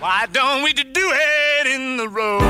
[0.00, 2.40] Why don't we do it in the road?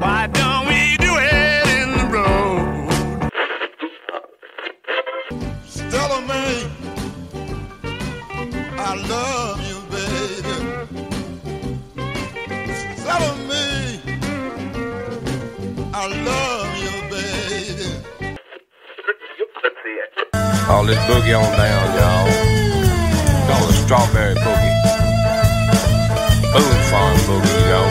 [0.00, 2.88] Why don't we do it in the road?
[5.64, 6.66] Stella Mae,
[8.76, 10.56] I love you, baby.
[12.96, 14.00] Stella Mae,
[15.94, 17.88] I love you, baby.
[20.68, 22.53] All this boogie on down, y'all.
[23.44, 24.74] Strawberry boogie.
[26.54, 27.90] Boom farm boogie, y'all.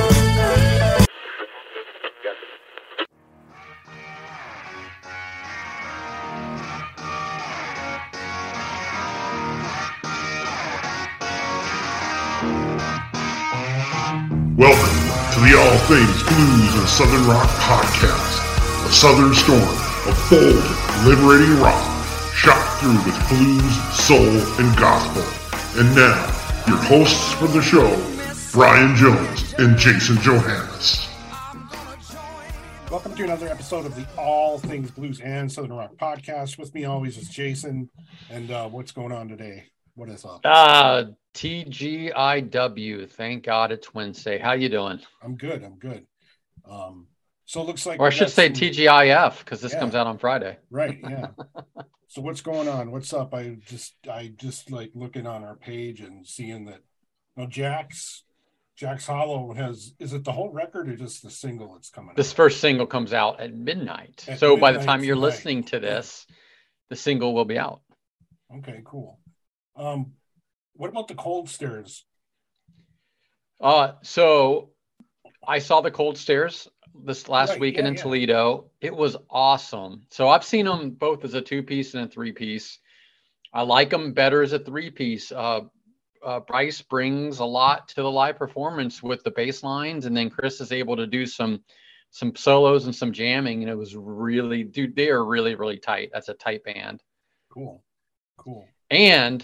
[14.58, 14.98] Welcome
[15.34, 18.42] to the All Things Blues and Southern Rock podcast,
[18.88, 19.62] a southern storm
[20.10, 20.66] of bold,
[21.06, 21.86] liberating rock,
[22.34, 25.43] shot through with blues, soul, and gospel.
[25.76, 26.26] And now,
[26.68, 27.90] your hosts for the show,
[28.52, 31.08] Brian Jones and Jason Johannes.
[32.92, 36.60] Welcome to another episode of the All Things Blues and Southern Rock podcast.
[36.60, 37.90] With me always is Jason.
[38.30, 39.66] And uh, what's going on today?
[39.96, 40.42] What is up?
[40.44, 43.10] Uh TGIW.
[43.10, 44.38] Thank God it's Wednesday.
[44.38, 45.00] How you doing?
[45.24, 45.64] I'm good.
[45.64, 46.06] I'm good.
[46.70, 47.08] Um,
[47.46, 49.80] so it looks like, Or I should got say some- TGIF because this Yeah.
[49.80, 50.58] comes out on Friday.
[50.70, 51.00] Right.
[51.02, 51.28] Yeah.
[52.14, 52.92] so what's going on?
[52.92, 53.34] What's up?
[53.34, 56.82] I just, I just like looking on our page and seeing that,
[57.36, 58.22] no, Jax,
[58.76, 62.30] Jax Hollow has, is it the whole record or just the single that's coming This
[62.30, 62.36] out?
[62.36, 64.26] first single comes out at midnight.
[64.28, 65.26] At so by the time you're tonight.
[65.26, 66.28] listening to this,
[66.92, 67.82] the single will be out.
[68.60, 69.18] Okay, cool.
[69.76, 70.12] Um,
[70.74, 72.06] what about the Cold Stares?
[73.60, 74.70] Uh so
[75.48, 76.68] I saw the Cold Stares
[77.04, 78.02] this last Right, weekend yeah, in yeah.
[78.02, 78.66] Toledo.
[78.82, 80.04] It was awesome.
[80.10, 82.80] So I've seen them both as a two piece and a three piece.
[83.54, 85.32] I like them better as a three piece.
[85.32, 85.62] Uh,
[86.24, 90.30] uh, Bryce brings a lot to the live performance with the bass lines, and then
[90.30, 91.64] Chris is able to do some
[92.12, 96.12] some solos and some jamming, and it was really, dude, they are really, really tight.
[96.14, 97.02] That's a tight band.
[97.50, 97.84] Cool.
[98.38, 98.68] Cool.
[98.92, 99.44] And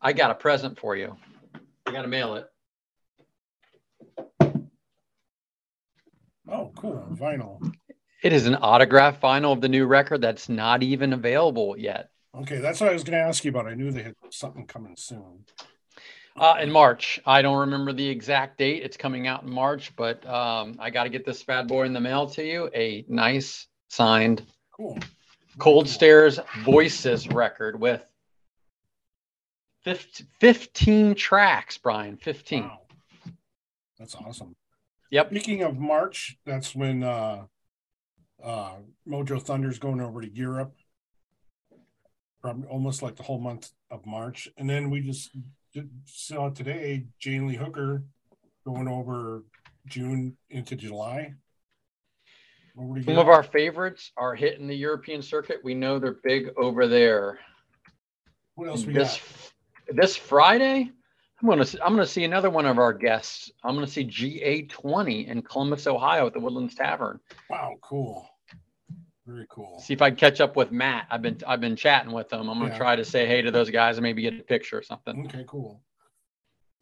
[0.00, 1.16] I got a present for you.
[1.86, 2.48] I got to mail it.
[6.50, 7.06] Oh, cool.
[7.12, 7.74] Vinyl.
[8.22, 12.10] It is an autograph vinyl of the new record that's not even available yet.
[12.34, 13.66] Okay, that's what I was going to ask you about.
[13.66, 15.44] I knew they had something coming soon.
[16.36, 17.20] Uh, in March.
[17.26, 18.82] I don't remember the exact date.
[18.84, 21.92] It's coming out in March, but um, I got to get this bad boy in
[21.92, 22.70] the mail to you.
[22.74, 24.42] A nice signed
[24.72, 24.98] Cool.
[25.58, 25.92] Cold Cool.
[25.92, 28.04] Stares Voices record with
[29.82, 32.16] 15, 15 tracks, Brian.
[32.16, 32.62] 15.
[32.62, 32.80] Wow.
[33.98, 34.54] That's awesome.
[35.10, 35.30] Yep.
[35.30, 37.44] Speaking of March, that's when uh
[38.42, 38.74] uh
[39.08, 40.74] Mojo Thunder's going over to Europe.
[42.42, 44.48] Probably almost like the whole month of March.
[44.56, 45.30] And then we just
[45.74, 48.04] did, saw today Jane Lee Hooker
[48.64, 49.44] going over
[49.86, 51.34] June into July.
[52.78, 55.58] Over Some of our favorites are hitting the European circuit.
[55.64, 57.40] We know they're big over there.
[58.54, 59.18] what else we this
[59.88, 59.96] got?
[59.96, 60.92] this Friday,
[61.40, 63.50] I'm gonna I'm gonna see another one of our guests.
[63.62, 67.20] I'm gonna see GA20 in Columbus, Ohio, at the Woodlands Tavern.
[67.48, 68.28] Wow, cool.
[69.24, 69.78] Very cool.
[69.78, 71.06] See if I can catch up with Matt.
[71.10, 72.48] I've been I've been chatting with them.
[72.48, 72.78] I'm gonna Yeah.
[72.78, 75.26] try to say hey to those guys and maybe get a picture or something.
[75.26, 75.80] Okay, cool.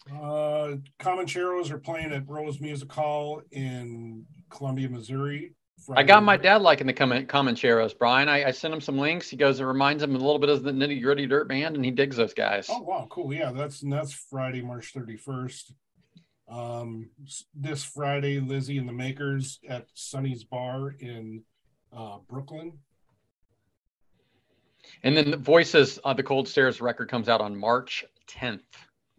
[0.08, 5.55] Uh, Comancheros are playing at Rose Music Hall in Columbia, Missouri.
[5.94, 8.28] I got my dad liking the comment Comancheros, Brian.
[8.28, 9.30] I, I sent him some links.
[9.30, 11.84] He goes, it reminds him a little bit of the nitty gritty dirt band, and
[11.84, 12.66] he digs those guys.
[12.70, 13.32] Oh wow, cool.
[13.32, 15.72] Yeah, that's that's Friday, March thirty first.
[16.48, 17.10] Um,
[17.54, 21.42] this Friday, Lizzie and the Makers at Sunny's Bar in
[21.92, 22.78] uh, Brooklyn.
[25.02, 28.60] And then the Voices, of the Cold Stares record comes out on March 10th.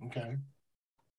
[0.05, 0.37] Okay.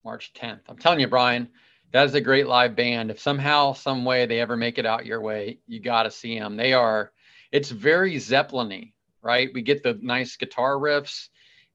[0.04, 0.60] March 10th.
[0.68, 1.48] I'm telling you, Brian,
[1.92, 3.10] that is a great live band.
[3.10, 6.38] If somehow, some way they ever make it out your way, you got to see
[6.38, 6.56] them.
[6.56, 7.12] They are,
[7.52, 9.50] it's very Zeppelin-y, right?
[9.54, 11.28] We get the nice guitar riffs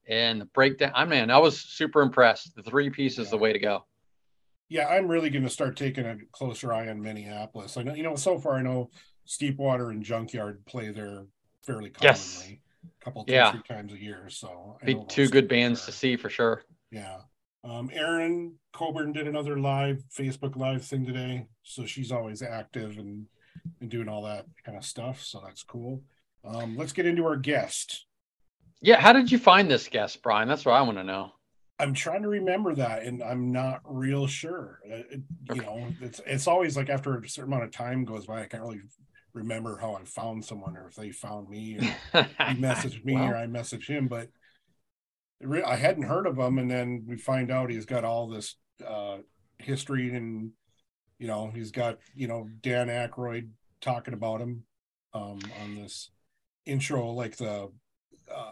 [0.07, 0.91] and the breakdown.
[0.93, 2.55] I mean, I was super impressed.
[2.55, 3.85] The three piece is the way to go.
[4.69, 7.77] Yeah, I'm really going to start taking a closer eye on Minneapolis.
[7.77, 8.89] I know, you know, so far I know
[9.25, 11.25] Steepwater and Junkyard play there
[11.65, 12.49] fairly commonly, Yes.
[12.49, 13.51] a couple, two, Yeah.
[13.51, 14.29] three times a year.
[14.29, 16.63] So I Be two good bands are- to see for sure.
[16.91, 17.19] Yeah.
[17.63, 23.25] Um, Erin Coburn did another live Facebook live thing today, so she's always active and
[23.79, 25.21] and doing all that kind of stuff.
[25.23, 26.01] So that's cool.
[26.43, 28.05] Um, let's get into our guest.
[28.81, 28.99] Yeah.
[28.99, 30.49] How did you find this guest, Brian?
[30.49, 31.31] That's what I want to know.
[31.79, 34.79] I'm trying to remember that, and I'm not real sure.
[34.85, 35.21] Uh, it-
[35.55, 38.45] you know, it's it's always like after a certain amount of time goes by, I
[38.47, 38.81] can't really
[39.33, 41.81] remember how I found someone or if they found me or
[42.23, 43.31] he messaged me Wow.
[43.31, 44.07] or I messaged him.
[44.07, 44.29] But
[45.65, 48.55] I hadn't heard of him, and then we find out he's got all this
[48.85, 49.17] uh,
[49.57, 50.51] history, and
[51.19, 53.49] you know, he's got you know Dan Aykroyd
[53.81, 54.63] talking about him
[55.13, 56.09] um, on this
[56.65, 57.69] intro, like the
[58.33, 58.51] uh,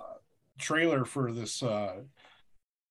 [0.60, 2.02] trailer for this uh,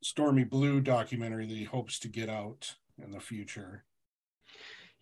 [0.02, 3.84] Stormy Blue documentary that he hopes to get out in the future.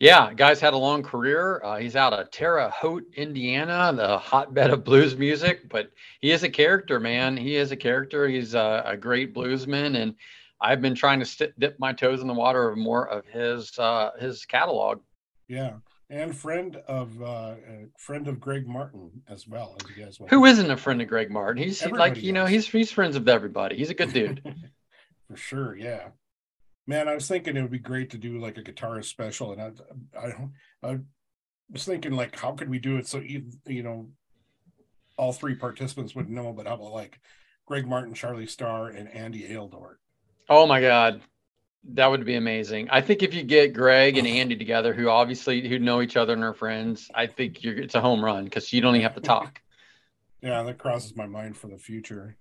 [0.00, 1.60] Yeah, guy's had a long career.
[1.64, 5.68] Uh, he's out of Terre Haute, Indiana, the hotbed of blues music.
[5.68, 5.90] But
[6.20, 7.36] he is a character, man.
[7.36, 8.28] He is a character.
[8.28, 10.14] He's a, a great bluesman, and
[10.60, 13.76] I've been trying to st- dip my toes in the water of more of his
[13.78, 15.00] uh, his catalog.
[15.48, 15.74] Yeah,
[16.10, 17.56] and friend of uh, uh,
[17.98, 20.20] friend of Greg Martin as well as you guys.
[20.30, 21.62] Who isn't a friend of Greg Martin?
[21.62, 23.76] He's like Everybody you know he's he's friends with everybody.
[23.76, 24.42] He's a good dude.
[25.28, 26.08] For sure, yeah.
[26.88, 29.62] Man, I was thinking it would be great to do like a guitarist special, and
[29.62, 29.72] I,
[30.18, 30.98] I, don't- I
[31.70, 34.10] was thinking like, how could we do it so you, you know,
[35.18, 37.20] all three participants would know, but how about like
[37.66, 39.96] Greg Martin, Charlie Starr, and Andy Aledort?
[40.48, 41.20] oh my god,
[41.94, 42.88] that would be amazing.
[42.90, 46.34] I think if you get Greg and Andy together, who obviously who know each other
[46.34, 49.16] and are friends, I think you're it's a home run because you don't even have
[49.16, 49.60] to talk.
[50.42, 52.36] Yeah, that crosses my mind for the future.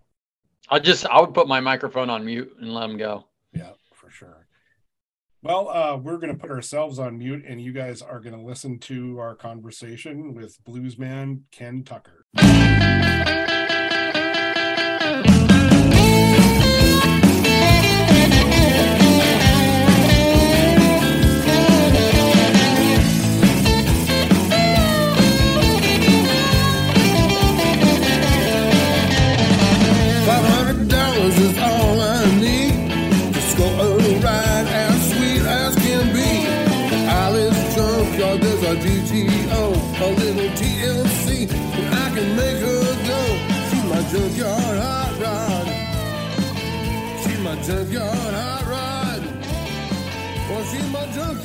[0.69, 3.25] I'll just I would put my microphone on mute and let them go.
[4.07, 4.47] For sure.
[5.41, 8.41] Well, uh, we're going to put ourselves on mute, and you guys are going to
[8.41, 12.16] listen to our conversation with bluesman Ken Tucker.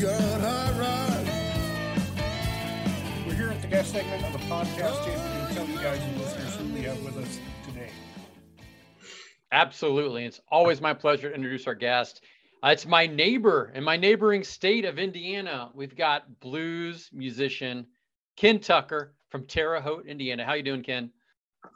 [0.02, 1.26] My junkyard hot rod.
[3.26, 5.04] We're here at the guest segment of the podcast.
[5.04, 7.90] Jason, can you tell you guys and listeners who we have with us today?
[9.52, 10.24] Absolutely.
[10.24, 12.24] It's always my pleasure to introduce our guest.
[12.64, 15.70] Uh, it's my neighbor in my neighboring state of Indiana.
[15.74, 17.86] We've got blues musician
[18.36, 20.44] Ken Tucker from Terre Haute, Indiana.
[20.44, 21.10] How you doing, Ken?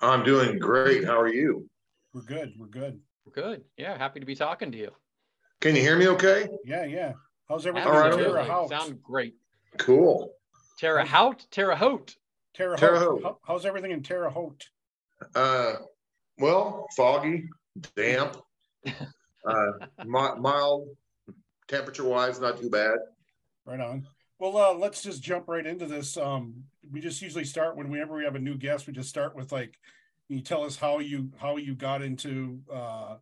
[0.00, 1.04] I'm doing great.
[1.04, 1.68] How are you?
[2.12, 2.54] We're good.
[2.58, 2.98] We're good.
[3.24, 3.64] We're good.
[3.76, 4.90] Yeah, happy to be talking to you.
[5.60, 6.48] Can you hear me okay?
[6.64, 7.12] Yeah, yeah.
[7.48, 8.24] How's everything All right, in okay.
[8.24, 8.70] Terre Haute?
[8.70, 9.34] Sound great.
[9.78, 10.32] Cool.
[10.78, 12.16] Terre Haute, Terre Haute.
[12.54, 13.22] Terre Terre Haute.
[13.22, 13.38] Haute.
[13.46, 14.68] How's everything in Terre Haute?
[15.34, 15.74] Uh,
[16.38, 17.48] well, foggy,
[17.94, 18.36] damp,
[18.86, 19.72] uh,
[20.04, 20.88] mild
[21.68, 22.98] temperature wise, not too bad.
[23.64, 24.06] Right on.
[24.38, 26.16] Well, uh, let's just jump right into this.
[26.16, 29.34] Um, we just usually start when whenever we have a new guest, we just start
[29.34, 29.78] with like,
[30.26, 33.16] can you tell us how you how you got into uh,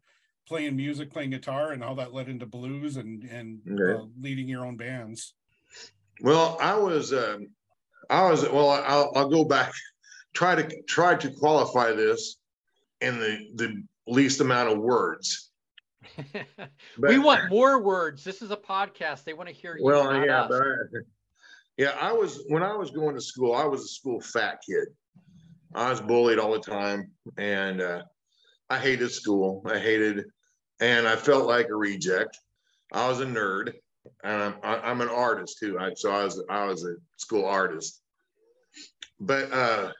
[0.47, 4.01] playing music, playing guitar, and how that led into blues and and Okay.
[4.01, 5.35] uh, leading your own bands.
[6.21, 7.49] Well, I was, um,
[8.09, 9.73] I was, well, I'll, I'll go back,
[10.35, 12.37] try to try to qualify this
[13.01, 15.51] in the the least amount of words.
[16.99, 18.23] But- we want more words.
[18.23, 19.25] This is a podcast.
[19.25, 19.85] They want to hear you.
[19.85, 20.49] Well, not yeah, us.
[20.51, 21.01] but I,
[21.77, 24.89] yeah, I was when I was going to school, I was a school fat kid.
[25.75, 28.03] I was bullied all the time, and uh,
[28.71, 29.61] I hated school.
[29.67, 30.25] I hated,
[30.81, 32.39] and I felt like a reject.
[32.93, 33.73] I was a nerd,
[34.23, 35.79] and I'm I- I'm an artist too.
[35.79, 38.03] I, so I was I was a school artist,
[39.21, 39.93] but uh,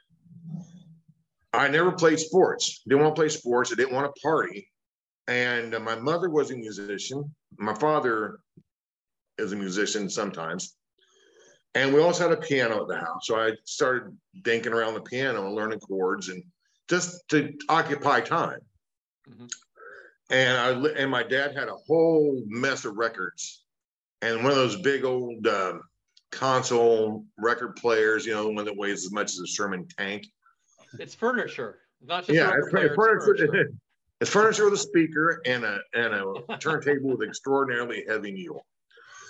[1.53, 2.83] I never played sports.
[2.89, 3.73] Didn't want to play sports.
[3.73, 4.69] I didn't want to party,
[5.29, 7.35] and uh, my mother was a musician.
[7.57, 8.41] My father
[9.39, 10.77] is a musician sometimes.
[11.77, 13.23] And we also had a piano at the house.
[13.27, 16.41] So I started dinking around the piano and learning chords and
[16.89, 18.61] just to occupy time.
[19.29, 19.51] Mhm.
[20.31, 23.65] And I and my dad had a whole mess of records
[24.23, 25.83] and one of those big old um,
[26.31, 30.27] console record players, you know, one that weighs as much as a Sherman tank.
[30.99, 33.47] It's furniture, not just Yeah, it's, player, it's furniture.
[33.47, 33.71] furniture.
[34.21, 38.65] It's furniture with a speaker and a and a turntable with extraordinarily heavy mule.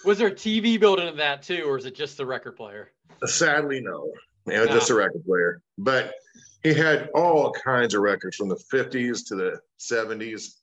[0.05, 2.93] Was there a TV built into that too, or is it just the record player?
[3.25, 4.13] Sadly, no.
[4.47, 5.63] It was just a record player.
[5.79, 6.13] But
[6.63, 10.61] he had all kinds of records from the 50s to the 70s.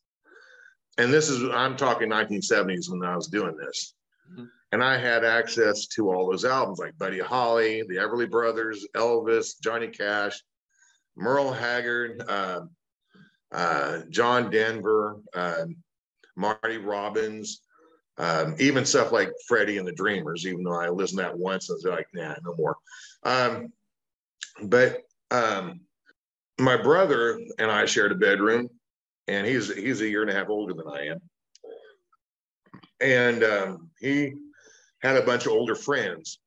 [1.02, 3.96] And this is, I'm talking 1970s when I was doing this.
[4.32, 4.52] Mhm.
[4.72, 9.60] And I had access to all those albums like Buddy Holly, the Everly Brothers, Elvis,
[9.60, 10.40] Johnny Cash,
[11.16, 12.62] Merle Haggard, uh,
[13.52, 15.76] uh, John Denver, um,
[16.36, 17.62] Marty Robbins,
[18.20, 21.68] um, even stuff like Freddie and the Dreamers, even though I listened to that once
[21.70, 22.78] and was like, nah, no more.
[23.24, 23.74] Um,
[24.62, 25.82] but um,
[26.60, 28.70] my brother and I shared a bedroom,
[29.28, 31.20] and he's he's a year and a half older than I am.
[33.00, 34.34] And um, he
[35.02, 36.40] had a bunch of older friends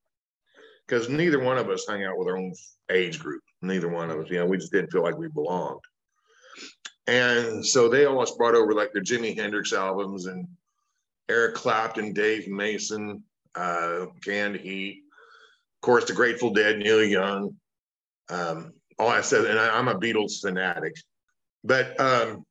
[0.86, 2.54] because neither one of us hung out with our own
[2.90, 3.42] age group.
[3.62, 5.80] Neither one of us, you know, we just didn't feel like we belonged.
[7.06, 10.46] And so they almost brought over like their Jimi Hendrix albums and
[11.28, 13.22] Eric Clapton, Dave Mason,
[13.54, 15.02] uh, Canned Heat,
[15.76, 17.56] of course, the Grateful Dead, Neil Young.
[18.30, 20.94] Um, all I said, and I, am a Beatles fanatic.
[21.62, 22.44] But um,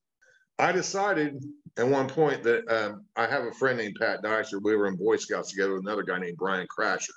[0.60, 1.43] I decided
[1.77, 4.62] at one point that um, I have a friend named Pat Dyser.
[4.62, 7.10] We were in Boy Scouts together with another guy named Brian Crasher.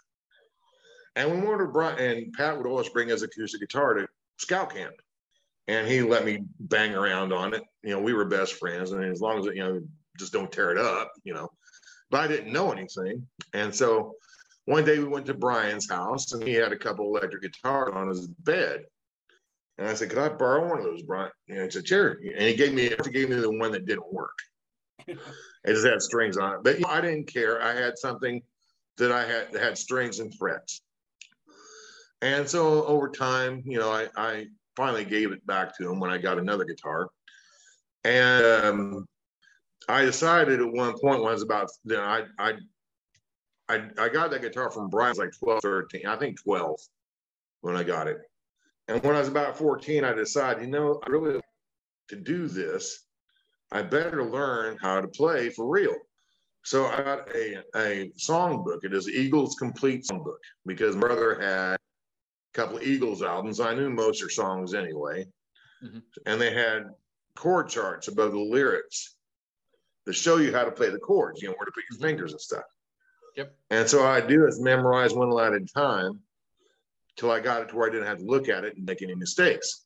[1.15, 4.07] And we wanted Brian, and Pat would always bring his acoustic guitar to
[4.39, 4.95] scout camp.
[5.69, 7.63] And he let me bang around on it.
[7.83, 8.93] You know, we were best friends.
[8.93, 9.81] And as long as, it, you know,
[10.19, 11.51] just don't tear it up, you know.
[12.11, 13.27] But I didn't know anything.
[13.53, 14.15] And so
[14.67, 18.09] one day we went to Brian's house and he had a couple electric guitars on
[18.09, 18.85] his bed.
[19.79, 21.31] And I said, Could I borrow one of those, Brian?
[21.49, 22.19] And he said, Sure.
[22.23, 24.39] And he gave me he gave me the one that didn't work.
[25.07, 25.19] it
[25.67, 26.61] just had strings on it.
[26.63, 27.63] But you know, I didn't care.
[27.63, 28.43] I had something
[28.99, 30.81] that I had that had strings and frets.
[32.23, 36.11] And so over time, you know, I, I finally gave it back to him when
[36.11, 37.09] I got another guitar.
[38.05, 39.07] And um,
[39.89, 42.53] I decided at one point when I was about, you know, I, I,
[43.69, 46.81] I, I got that guitar from Brian, was like 12, 13, I think 12
[47.61, 48.19] when I got it.
[48.89, 51.41] And when I was about 14, I decided, you know, I really
[52.09, 53.05] to do this,
[53.73, 55.95] I better learn how to play for real.
[56.65, 58.81] So I got a, a song book.
[58.85, 61.79] It is Eagles Complete Songbook because my brother had a
[62.55, 63.61] couple of Eagles albums.
[63.61, 65.27] I knew most of their songs anyway.
[65.85, 65.99] Mm-hmm.
[66.27, 66.85] And they had
[67.37, 69.15] chord charts above the lyrics
[70.07, 72.33] to show you how to play the chords, you know, where to put your fingers
[72.33, 72.65] and stuff.
[73.37, 73.55] Yep.
[73.71, 76.21] And so I do is memorize one line at a time
[77.17, 79.03] till I got it to where I didn't have to look at it and make
[79.03, 79.85] any mistakes.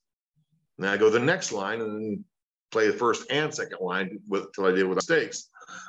[0.76, 2.24] And then I go the next line and
[2.70, 5.48] play the first and second line with till I did with mistakes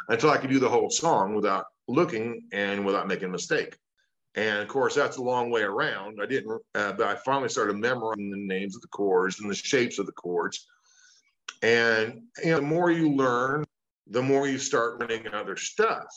[0.09, 3.77] until I could do the whole song without looking and without making a mistake.
[4.35, 6.19] And of course, that's a long way around.
[6.21, 9.55] I didn't, uh, but I finally started memorizing the names of the chords and the
[9.55, 10.67] shapes of the chords.
[11.61, 13.65] And you know, the more you learn,
[14.07, 16.07] the more you start learning other stuff.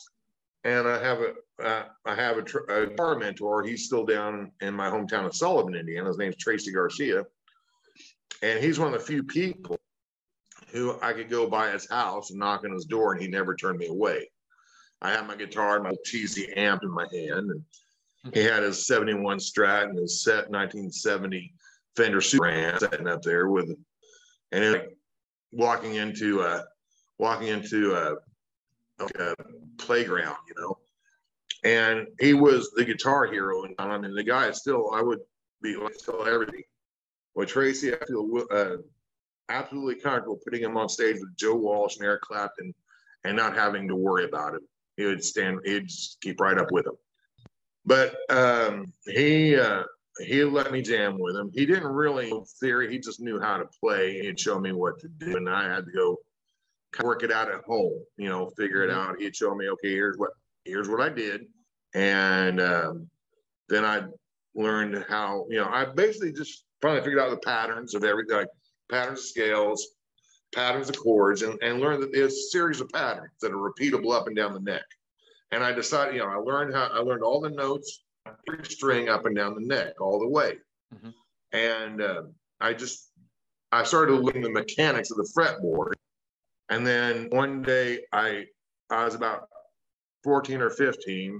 [0.63, 3.63] And I have a uh, I have a, tr- a mentor.
[3.63, 6.07] He's still down in my hometown of Sullivan, Indiana.
[6.07, 7.23] His name's Tracy Garcia,
[8.41, 9.77] and he's one of the few people
[10.71, 13.55] who I could go by his house and knock on his door, and he never
[13.55, 14.29] turned me away.
[15.01, 17.63] I had my guitar, and my cheesy amp in my hand, and
[18.33, 21.53] he had his 71 Strat and his set 1970
[21.95, 23.73] Fender Super sitting up there with,
[24.51, 24.97] and like
[25.53, 26.63] walking into uh,
[27.17, 28.15] walking into a,
[28.99, 29.35] a
[29.77, 30.77] playground, you know.
[31.65, 35.19] And he was the guitar hero, and I mean, the guy is still, I would
[35.63, 36.61] be like, tell everything.
[37.33, 38.77] Well, Tracy, I feel uh,
[39.49, 42.71] absolutely comfortable putting him on stage with Joe Walsh and Eric Clapton
[43.23, 44.61] and not having to worry about him.
[44.95, 46.97] He would stand, he'd just keep right up with him.
[47.83, 49.83] But um, he, uh,
[50.19, 51.49] he let me jam with him.
[51.51, 52.91] He didn't really theory.
[52.91, 54.21] He just knew how to play.
[54.21, 56.17] He'd show me what to do, and I had to go
[57.03, 58.99] work it out at home, you know, figure it mm-hmm.
[58.99, 59.19] out.
[59.19, 60.29] He'd show me, okay, here's what
[60.65, 61.45] here's what I did,
[61.93, 63.09] and um,
[63.69, 64.03] then I
[64.55, 68.47] learned how, you know, I basically just finally figured out the patterns of everything, like
[68.89, 69.87] patterns of scales,
[70.53, 74.13] patterns of chords, and, and learned that there's a series of patterns that are repeatable
[74.13, 74.85] up and down the neck.
[75.51, 78.03] And I decided, you know, I learned how I learned all the notes,
[78.47, 80.57] every string up and down the neck, all the way,
[80.93, 81.09] mm-hmm.
[81.57, 82.23] and uh,
[82.59, 83.11] I just
[83.71, 85.93] I started learning the mechanics of the fretboard
[86.69, 88.45] and then one day I
[88.89, 89.47] I was about
[90.25, 91.39] 14 or 15,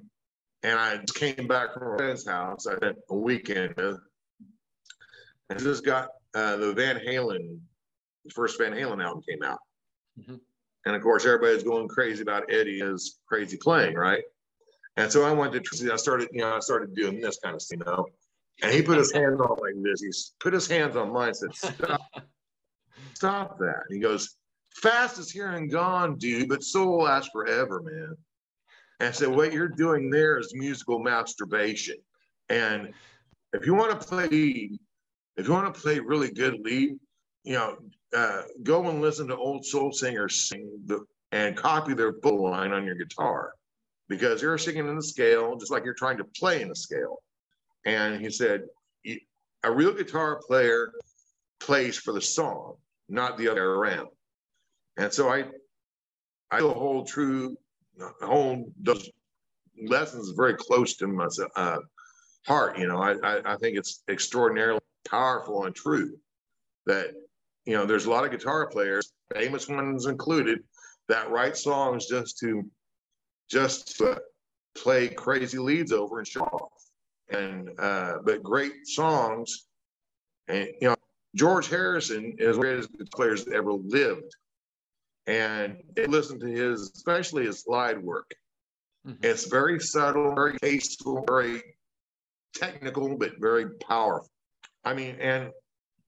[0.62, 2.68] and I came back from a friend's house.
[2.68, 4.00] I spent a weekend with,
[5.50, 7.60] and just got uh, the Van Halen,
[8.24, 9.60] the first Van Halen album came out.
[10.20, 10.36] Mm-hmm.
[10.86, 14.24] And of course, everybody's going crazy about Eddie's crazy playing, right?
[14.98, 17.62] And so I went to I started, you know, I started doing this kind of
[17.64, 18.06] stuff, you know.
[18.62, 20.02] And he put his hands on like this.
[20.02, 22.02] He put his hands on mine and said, Stop,
[23.16, 23.84] stop that.
[23.90, 24.38] And he goes,
[24.76, 28.16] Fast is here and gone, dude, but soul lasts forever, man.
[29.00, 31.98] And so what you're doing there is musical masturbation.
[32.50, 32.94] And
[33.54, 34.70] if you want to play
[35.38, 36.98] if you want to play really good lead,
[37.44, 37.78] you know,
[38.16, 42.72] uh, go and listen to old soul singers sing the, and copy their bull line
[42.72, 43.54] on your guitar
[44.08, 47.22] because you're singing in the scale just like you're trying to play in a scale.
[47.86, 48.62] And he said,
[49.64, 50.92] a real guitar player
[51.60, 52.76] plays for the song,
[53.10, 54.08] not the other way around.
[54.98, 55.46] And so I,
[56.52, 57.58] I hold true,
[58.22, 59.10] hold those
[59.88, 61.80] lessons very close to my uh,
[62.46, 62.78] heart.
[62.78, 66.18] You know, I, I, I think it's extraordinarily powerful and true
[66.86, 67.12] that,
[67.66, 70.60] you know, there's a lot of guitar players famous ones included,
[71.08, 72.64] that write songs just to
[73.50, 74.20] just to
[74.76, 76.72] play crazy leads over and show off.
[77.30, 79.68] And uh, but great songs,
[80.48, 80.96] and you know
[81.36, 84.36] George Harrison is one of the greatest players that ever lived.
[85.28, 88.32] And listen to his, especially his slide work.
[89.06, 89.24] Mhm.
[89.24, 91.62] It's very subtle, very tasteful, very
[92.54, 94.30] technical, but very powerful.
[94.84, 95.52] I mean, and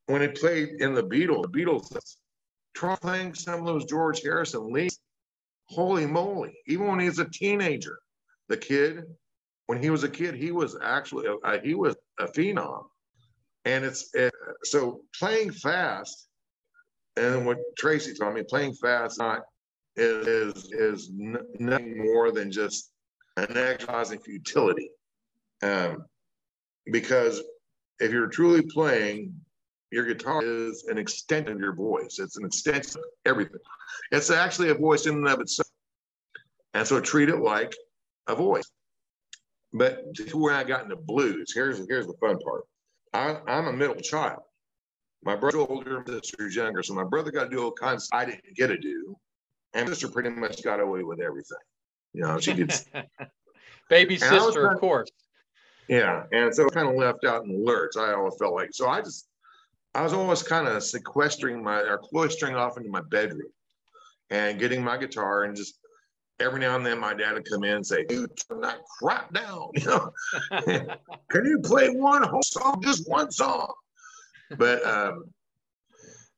[0.06, 2.18] when he played in the Beatles, the Beatles,
[2.74, 5.00] try playing some of those George Harrison leads.
[5.70, 6.58] Holy moly!
[6.68, 8.00] Even when he's a teenager,
[8.48, 9.04] the kid,
[9.66, 12.86] when he was a kid, he was actually a, he was a phenom.
[13.66, 14.34] And it's it,
[14.64, 16.27] so playing fast,
[17.18, 19.42] and what Tracy told me, playing fast not
[19.96, 22.92] is is, nothing more than just
[23.38, 24.92] an exercising futility.
[25.64, 26.06] Um,
[26.92, 27.42] because
[28.00, 29.34] if you're truly playing,
[29.92, 32.20] your guitar is an extension of your voice.
[32.20, 33.60] It's an extension of everything.
[34.12, 35.68] It's actually a voice in and of itself.
[36.74, 37.74] And so treat it like
[38.28, 38.70] a voice.
[39.74, 42.64] But to where I got into blues, here's here's the fun part.
[43.14, 44.42] I, I'm a middle child.
[45.24, 46.84] My brother's older, my sister's younger.
[46.84, 49.16] So my brother got to do all kinds I didn't get to do.
[49.74, 51.58] And my sister pretty much got away with everything.
[52.14, 52.74] You know, she did
[53.90, 55.10] Baby sister, trying- of course.
[55.88, 57.94] Yeah, and so kind of left out in the lurch.
[57.98, 58.90] I always felt like so.
[58.90, 59.30] I just,
[59.96, 63.48] I was always kind of sequestering my or cloistering off into my bedroom,
[64.30, 65.80] and getting my guitar and just
[66.42, 69.34] every now and then my dad would come in and say, "Dude, turn that crap
[69.34, 70.12] down." You know,
[71.32, 73.74] can you play one whole song, just one song?
[74.56, 75.26] But um,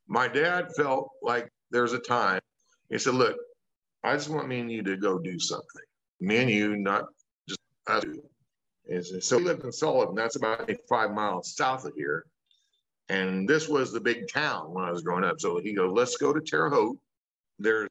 [0.08, 2.42] my dad felt like there was a time.
[2.90, 3.38] He said, "Look,
[4.04, 5.84] I just want me and you to go do something.
[6.20, 7.06] Me and you, not
[7.48, 8.22] just us two."
[9.22, 10.16] So we lived in Sullivan.
[10.16, 12.26] That's about five miles south of here.
[13.10, 15.40] And this was the big town when I was growing up.
[15.40, 16.98] So he goes, let's go to Terre Haute.
[17.58, 17.90] There's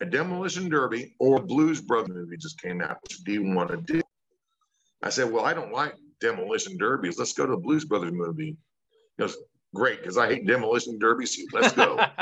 [0.00, 2.98] a demolition derby or Blues Brothers movie just came out.
[3.02, 4.02] Which do you want to do?
[5.02, 7.18] I said, well, I don't like demolition derbies.
[7.18, 8.56] Let's go to the Blues Brothers movie.
[9.16, 9.36] He goes,
[9.74, 11.36] great, because I hate demolition derbies.
[11.36, 11.46] too.
[11.52, 11.98] Let's go.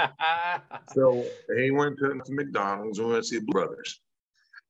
[0.92, 1.24] So
[1.56, 4.00] he went to, to McDonald's and we went to see the Brothers.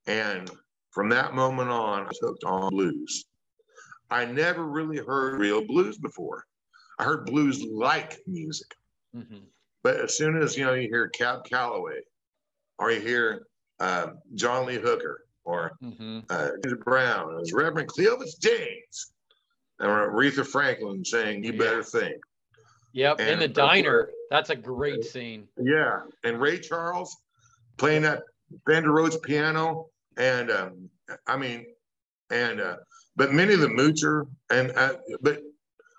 [0.05, 0.51] And
[0.91, 3.25] from that moment on, I was hooked on blues.
[4.11, 6.43] I never really heard real blues before.
[6.99, 8.67] I heard blues like music.
[9.15, 9.41] Mhm.
[9.83, 12.01] But as soon as you know you hear Cab Calloway,
[12.77, 13.47] or you hear
[13.79, 16.23] uh, John Lee Hooker, or Mhm.
[16.29, 16.51] uh,
[16.85, 19.11] Brown, as Reverend Cleophus James,
[19.81, 22.17] Aretha Franklin saying "You Better Think."
[22.93, 24.09] Yep, in the diner.
[24.29, 25.47] That's a great scene.
[25.57, 27.17] Yeah, and Ray Charles
[27.77, 28.23] playing that
[28.67, 30.89] Fender Rhodes piano, and um,
[31.27, 31.65] I mean,
[32.29, 32.77] and uh,
[33.15, 35.41] but Minnie the Moocher, and uh, but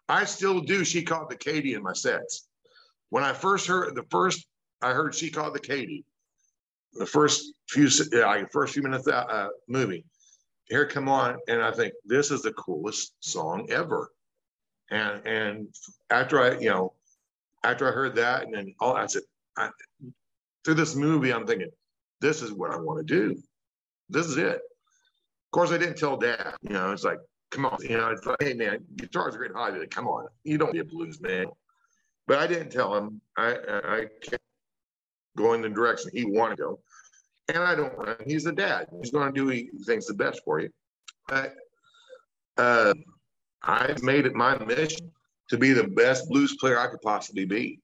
[0.08, 0.84] I still do.
[0.84, 2.48] She Caught the Katy in my sets.
[3.10, 4.46] When I first heard the first,
[4.82, 6.04] I heard She Caught the Katy.
[6.94, 10.04] The first few, yeah, like first few minutes of that uh, movie,
[10.72, 14.10] here come on, and I think this is the coolest song ever.
[14.90, 15.68] And and
[16.08, 16.94] after I, you know,
[17.62, 19.22] after I heard that, and then all I said,
[19.56, 19.68] I,
[20.64, 21.70] through this movie, I'm thinking,
[22.22, 23.42] this is what I want to do.
[24.08, 24.56] This is it.
[24.56, 26.54] Of course, I didn't tell dad.
[26.62, 27.18] You know, it's like,
[27.50, 27.78] come on.
[27.82, 29.78] You know, it's like, hey man, guitar's a great hobby.
[29.78, 31.46] Like, come on, you don't be a blues man.
[32.26, 33.20] But I didn't tell him.
[33.36, 34.42] I I I kept
[35.36, 36.80] going the direction he wanted to go,
[37.48, 37.96] and I don't.
[37.98, 38.16] run.
[38.26, 38.88] He's the dad.
[39.00, 40.70] He's going to do what he thinks the best for you.
[41.28, 41.54] But
[42.58, 42.94] uh,
[43.62, 45.10] I made it my mission
[45.50, 47.80] to be the best blues player I could possibly be.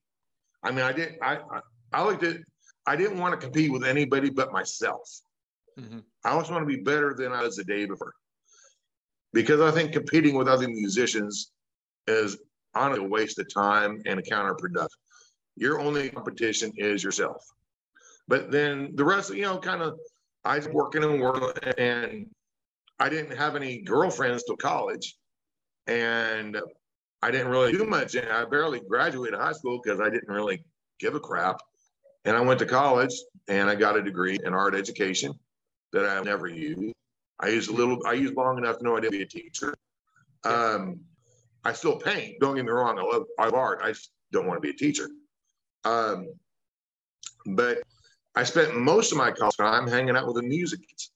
[0.62, 1.18] I mean, I didn't.
[1.22, 1.60] I I,
[1.92, 2.36] I looked at.
[2.86, 5.08] I didn't want to compete with anybody but myself.
[5.78, 6.02] Mhm.
[6.24, 8.14] I always want to be better than I was the day before,
[9.32, 11.52] because I think competing with other musicians
[12.06, 12.38] is
[12.74, 14.88] honestly a waste of time and a counterproductive.
[15.56, 17.44] Your only competition is yourself.
[18.28, 19.98] But then the rest, you know, kind of,
[20.44, 22.26] I was working and working, and
[23.00, 25.16] I didn't have any girlfriends till college,
[25.86, 26.60] and
[27.22, 28.14] I didn't really do much.
[28.14, 30.62] And I barely graduated high school because I didn't really
[31.00, 31.60] give a crap.
[32.24, 33.14] And I went to college
[33.48, 35.32] and I got a degree in art education
[35.92, 36.94] that I've never used.
[37.40, 39.74] I used a little, I used long enough to know I didn't be a teacher.
[40.44, 41.00] Um,
[41.64, 42.36] I still paint.
[42.40, 42.98] Don't get me wrong.
[42.98, 43.80] I love, I love art.
[43.82, 45.08] I just don't want to be a teacher.
[45.84, 46.28] Um,
[47.46, 47.78] but
[48.38, 51.10] I spent most of my college time hanging out with the music kids.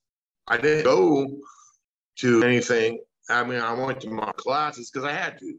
[0.48, 1.28] I didn't go
[2.16, 2.98] to anything.
[3.30, 5.56] I mean, I went to my classes because I had to.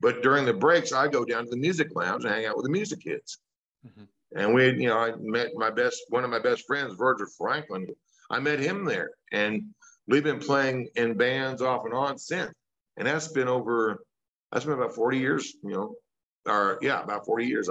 [0.00, 2.64] But during the breaks, I go down to the music lounge and hang out with
[2.64, 3.38] the music kids.
[3.84, 4.06] Mhm.
[4.36, 7.88] And we, you know, I met my best, one of my best friends, Virgil Franklin.
[8.30, 9.74] I met him there, and
[10.06, 12.54] we've been playing in bands off and on since.
[12.98, 14.04] And that's been over,
[14.52, 15.96] that's been about 40 years, you know,
[16.46, 17.68] or yeah, about 40 years.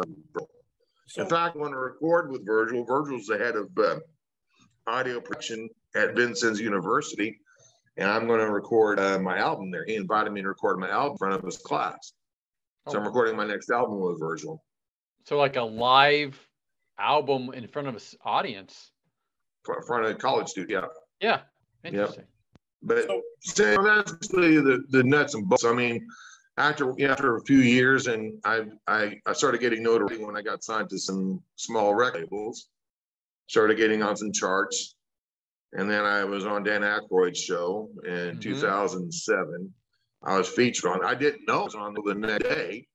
[1.10, 2.86] So, In fact, I want to record with Virgil.
[2.86, 4.00] Virgil's the head of uh,
[4.86, 7.40] audio production at Vincennes University,
[7.98, 9.86] and I'm going to record uh, my album there.
[9.86, 12.14] He invited me to record my album in front of his class.
[12.88, 13.08] So I'm Oh.
[13.08, 14.64] recording my next album with Virgil.
[15.26, 16.40] So like a live
[17.00, 18.92] album in front of an audience.
[19.68, 20.72] in front of a college student.
[20.72, 20.86] Yeah.
[21.22, 21.42] Yeah.
[21.84, 22.26] Interesting.
[22.84, 25.66] But So- so that's basically the, the nuts and bolts.
[25.66, 26.08] I mean,
[26.60, 30.64] after after a few years, and I I, I started getting notoriety when I got
[30.64, 32.68] signed to some small record labels.
[33.48, 34.96] Started getting on some charts,
[35.74, 38.42] and then I was on Dan Aykroyd's show in Mhm.
[38.42, 39.74] 2007.
[40.22, 41.04] I was featured on.
[41.06, 42.88] I didn't know it was on the next day,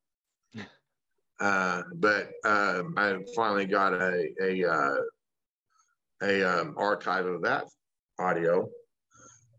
[1.40, 4.96] uh, but um, I finally got a a uh,
[6.22, 7.66] a um, archive of that
[8.18, 8.68] audio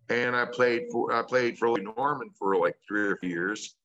[0.09, 3.75] and I played for I played for Norman for like three or four years,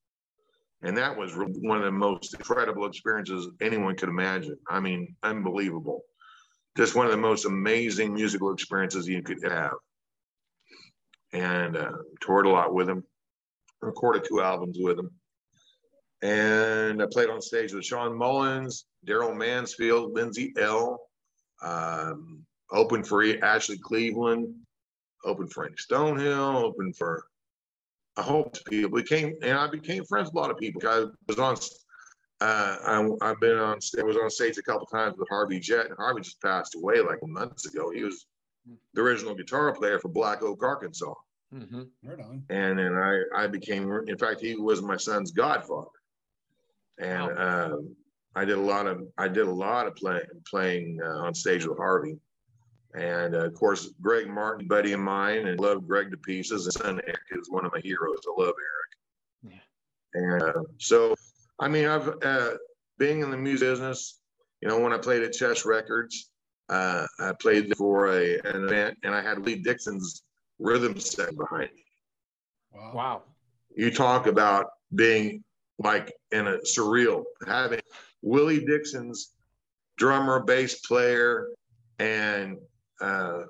[0.82, 4.56] and that was one of the most incredible experiences anyone could imagine.
[4.68, 6.02] I mean, unbelievable.
[6.76, 9.74] Just one of the most amazing musical experiences you could have.
[11.32, 13.04] And uh, toured a lot with him,
[13.80, 15.10] recorded two albums with him,
[16.22, 21.00] and I played on stage with Shawn Mullins, Darrell Mansfield, Lindsay L.
[21.62, 24.54] Um, opened for Ashley Cleveland
[25.24, 27.24] open for Frank Stonehill, open for
[28.20, 28.90] a whole bunch of people.
[28.90, 30.80] Became and I became friends with a lot of people.
[30.86, 31.56] I was on.
[32.42, 32.76] Uh,
[33.22, 33.78] I, I've been on.
[33.98, 37.00] I was on stage a couple times with Harvey Jett, and Harvey just passed away
[37.00, 37.90] like months ago.
[37.90, 38.26] He was
[38.94, 41.14] the original guitar player for Black Oak, Arkansas,
[41.52, 42.42] hmm right on.
[42.48, 43.90] and then I I became.
[44.06, 45.88] In fact, he was my son's godfather,
[46.98, 47.96] and um,
[48.36, 51.66] I did a lot of I did a lot of playing playing uh, on stage
[51.66, 52.16] with Harvey.
[52.94, 56.66] And uh, of course, Greg Martin, buddy of mine, and love Greg to pieces.
[56.66, 58.20] And son Eric is one of my heroes.
[58.26, 59.60] I love Eric.
[60.12, 61.14] And uh, so,
[61.58, 62.54] I mean, I've uh,
[62.98, 64.18] being in the music business.
[64.60, 66.30] You know, when I played at Chess Records,
[66.68, 70.22] uh, I played for a an event, and I had Lee Dixon's
[70.58, 71.84] rhythm set behind me.
[72.72, 72.92] Wow.
[72.94, 73.22] Wow.
[73.74, 75.44] You talk about being
[75.78, 77.80] like in a surreal, having
[78.20, 79.32] Willie Dixon's
[79.96, 81.48] drummer, bass player,
[81.98, 82.58] and
[83.00, 83.42] uh,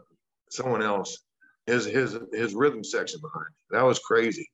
[0.51, 1.19] someone else,
[1.67, 3.79] his his his rhythm section behind me.
[3.79, 4.49] That was crazy.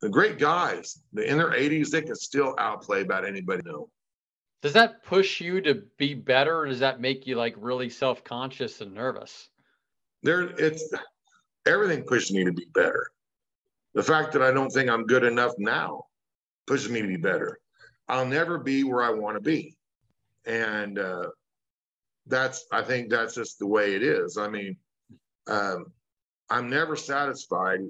[0.00, 3.88] The great guys, in their 80s, they can still outplay about anybody know.
[4.60, 8.80] Does that push you to be better or does that make you like really self-conscious
[8.80, 9.48] and nervous?
[10.24, 10.92] There, it's
[11.66, 13.10] everything pushes me to be better.
[13.94, 16.04] The fact that I don't think I'm good enough now
[16.66, 17.58] pushes me to be better.
[18.08, 19.76] I'll never be where I want to be,
[20.44, 21.28] and uh,
[22.26, 24.36] that's I think that's just the way it is.
[24.36, 24.76] I mean,
[25.48, 25.86] um,
[26.50, 27.80] I'm never satisfied.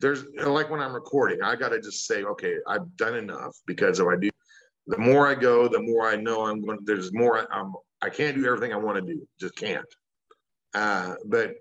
[0.00, 4.00] There's like when I'm recording, I got to just say, okay, I've done enough because
[4.00, 4.30] if I do,
[4.86, 6.78] the more I go, the more I know I'm going.
[6.84, 7.52] There's more.
[7.52, 7.72] I'm.
[8.02, 9.26] I can't do everything I want to do.
[9.40, 9.86] Just can't.
[10.74, 11.54] Uh, but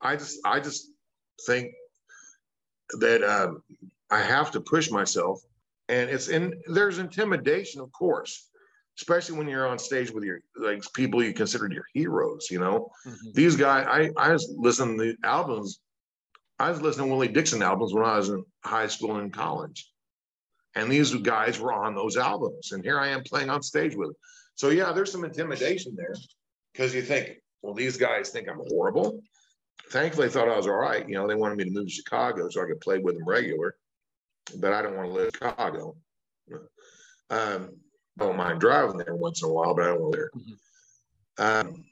[0.00, 0.90] I just I just
[1.46, 1.72] think
[3.00, 3.62] that um,
[4.10, 5.40] I have to push myself,
[5.88, 8.48] and it's in there's intimidation, of course,
[8.98, 12.48] especially when you're on stage with your like people you consider your heroes.
[12.50, 13.34] You know, Mhm.
[13.34, 13.86] these guys.
[13.88, 15.80] I I was listening to the albums.
[16.58, 19.92] I was listening to Willie Dixon albums when I was in high school and college,
[20.74, 24.08] and these guys were on those albums, and here I am playing on stage with
[24.08, 24.16] them.
[24.54, 26.14] So yeah, there's some intimidation there
[26.72, 29.22] because you think, well, these guys think I'm horrible.
[29.90, 31.06] Thankfully, they thought I was all right.
[31.06, 33.28] You know, they wanted me to move to Chicago so I could play with them
[33.28, 33.76] regular,
[34.56, 35.96] but I don't want to live in Chicago.
[37.28, 37.76] Um,
[38.18, 40.30] don't mind driving there once in a while, but I don't to live
[41.38, 41.56] there.
[41.60, 41.84] Um,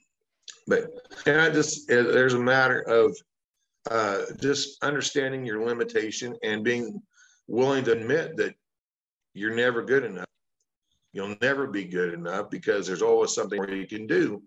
[0.67, 0.91] but
[1.27, 3.17] and I just it- there's a matter of
[3.91, 7.03] uh, just understanding your limitation and being
[7.47, 8.55] willing to admit that
[9.35, 10.25] you're never good enough.
[11.13, 14.43] You'll never be good enough because there's always something more you can do.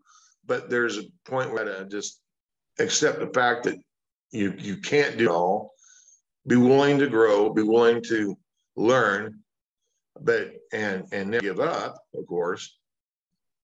[0.45, 2.21] But there's a point where I just
[2.79, 3.77] accept the fact that
[4.31, 5.73] you you can't do it all.
[6.47, 7.53] Be willing to grow.
[7.53, 8.35] Be willing to
[8.75, 9.39] learn,
[10.21, 12.77] but and and never give up, of course.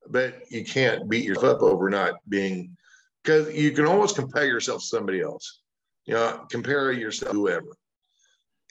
[0.09, 2.75] But you can't beat yourself up over not being
[3.23, 5.61] because you can always compare yourself to somebody else.
[6.05, 7.77] You know, compare yourself to whoever.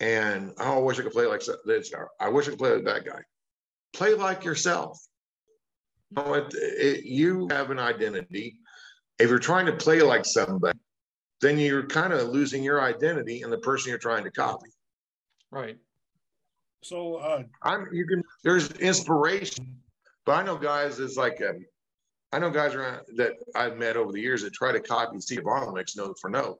[0.00, 1.92] And oh, I wish I could play like this.
[2.20, 3.20] I wish I could play like that guy.
[3.94, 4.98] Play like yourself.
[6.10, 8.58] You, know, it, it, you have an identity.
[9.18, 10.78] If you're trying to play like somebody,
[11.40, 14.70] then you're kind of losing your identity and the person you're trying to copy.
[15.50, 15.76] Right.
[16.82, 19.76] So, uh, I'm you can there's inspiration,
[20.26, 21.64] but I know guys is like um,
[22.32, 25.42] I know guys around that I've met over the years that try to copy Steve
[25.44, 26.58] Vaughan licks note for note.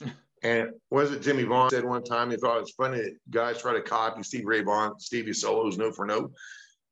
[0.42, 3.60] And was it Jimmie Vaughan said one time he thought it was funny that guys
[3.60, 6.32] try to copy Steve Ray Vaughan, Stevie solos note for note.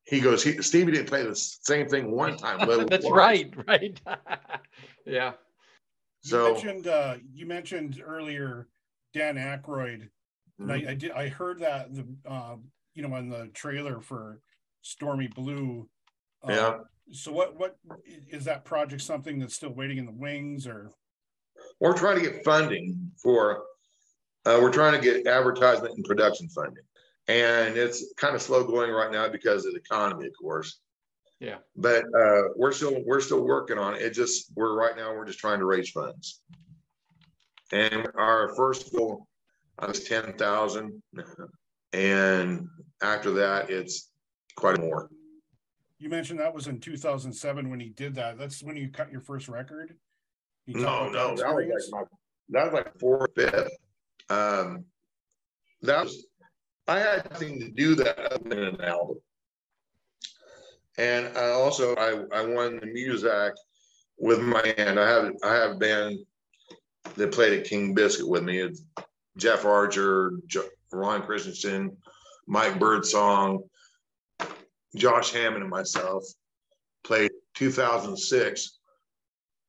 [0.05, 2.59] he goes, he, Stevie didn't play the same thing one time.
[2.59, 4.01] let alone That's twice." right, right.
[5.07, 5.31] yeah.
[6.21, 8.67] You So- mentioned uh, you mentioned earlier
[9.15, 10.09] Dan Aykroyd.
[10.59, 10.87] And Mm-hmm.
[10.87, 12.55] I, I did I heard that the uh,
[12.93, 14.41] you know on the trailer for
[14.81, 15.87] Stormy Blue.
[16.43, 16.77] Uh, Yeah.
[17.11, 17.77] So what what
[18.29, 20.91] is that project something that's still waiting in the wings or
[21.79, 23.63] We're trying to get funding for,
[24.45, 26.83] uh, we're trying to get advertisement and production funding.
[27.27, 30.79] And it's kind of slow going right now because of the economy, of course.
[31.39, 31.57] Yeah.
[31.75, 34.01] But uh, we're still we're still working on it.
[34.01, 36.41] It just we're right now we're just trying to raise funds.
[37.71, 39.27] And our first goal
[39.87, 41.01] was ten thousand,
[41.93, 42.67] and
[43.01, 44.11] after that it's
[44.55, 45.09] quite more.
[45.99, 48.37] you mentioned that was in 2007 when he did that.
[48.37, 49.95] That's when you cut your first record.
[50.65, 52.03] You No, no, that was like my,
[52.49, 53.71] that was like fourth, fifth.
[54.29, 54.85] Um,
[55.81, 56.25] that was,
[56.87, 59.17] I had nothing to do that other than an album.
[60.97, 63.51] And I also, I, I won the Muzak
[64.17, 64.99] with my band.
[64.99, 66.19] I have, I have a band
[67.15, 68.59] that played at King Biscuit with me.
[68.59, 68.83] It's
[69.39, 71.97] Jeff Archer, Jo- Ron Christensen,
[72.47, 73.63] Mike Birdsong,
[74.95, 76.23] Josh Hammond and myself
[77.03, 78.79] played 2006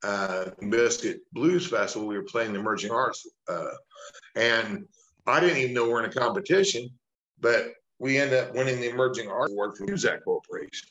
[0.03, 2.09] uh, Biscuit Blues Festival.
[2.09, 3.71] We were playing the Emerging Arts, uh,
[4.35, 4.85] and
[5.27, 6.89] I didn't even know we're in a competition,
[7.39, 10.89] but we ended up winning the Emerging Arts Award from Muzak Corporation,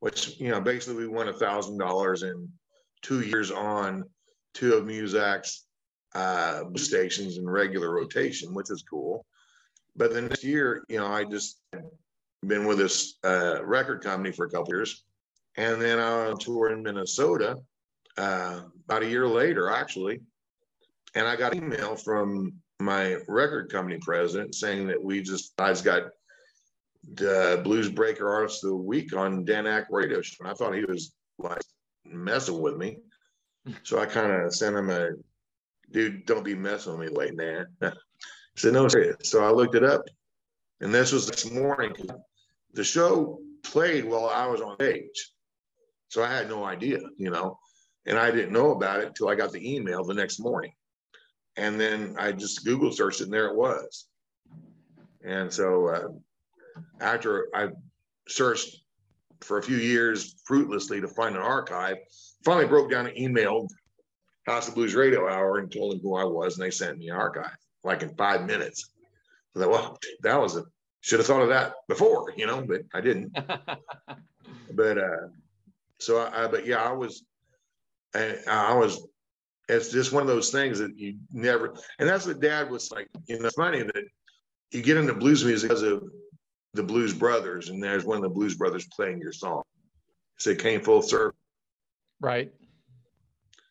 [0.00, 2.48] which you know basically we won a thousand dollars in
[3.02, 4.04] two years on
[4.54, 5.65] two of Muzak's
[6.16, 9.26] uh, stations in regular rotation, which is cool.
[9.96, 11.60] But the next year, you know, I just
[12.46, 15.04] been with this uh, record company for a couple years,
[15.58, 17.58] and then I was on tour in Minnesota
[18.16, 20.20] uh, about a year later, actually,
[21.14, 25.68] and I got an email from my record company president saying that we just I
[25.68, 26.04] just got
[27.14, 30.74] the Blues Breaker Artist of the Week on Dan Ack radio show, and I thought
[30.74, 31.62] he was like
[32.06, 33.00] messing with me,
[33.82, 35.10] so I kind of sent him a
[35.90, 37.66] dude, don't be messing with me late man.
[37.82, 37.92] I
[38.56, 39.16] said no, serious.
[39.22, 40.02] So I looked it up,
[40.80, 41.94] and this was this morning.
[42.72, 45.32] The show played while I was on stage,
[46.08, 47.58] so I had no idea, you know
[48.06, 50.72] and I didn't know about it until I got the email the next morning.
[51.56, 54.06] And then I just Google searched it, and there it was.
[55.24, 56.08] And so uh,
[57.00, 57.68] after I
[58.28, 58.76] searched
[59.40, 61.96] for a few years fruitlessly to find an archive,
[62.44, 63.68] finally broke down and emailed
[64.46, 67.08] House of Blues Radio Hour and told them who I was, and they sent me
[67.08, 68.90] an archive like in five minutes.
[69.54, 70.64] I thought, well, that was a
[71.00, 73.36] should have thought of that before, you know, but I didn't.
[74.72, 75.28] But uh,
[76.00, 77.24] so I, I but yeah, I was
[78.14, 79.06] and I was,
[79.68, 83.08] it's just one of those things that you never, and that's what dad was like,
[83.26, 84.04] you know, it's funny that
[84.72, 86.04] you get into blues music because of
[86.74, 89.62] the Blues Brothers, and there's one of the Blues Brothers playing your song.
[90.38, 91.38] So it came full circle.
[92.20, 92.52] right.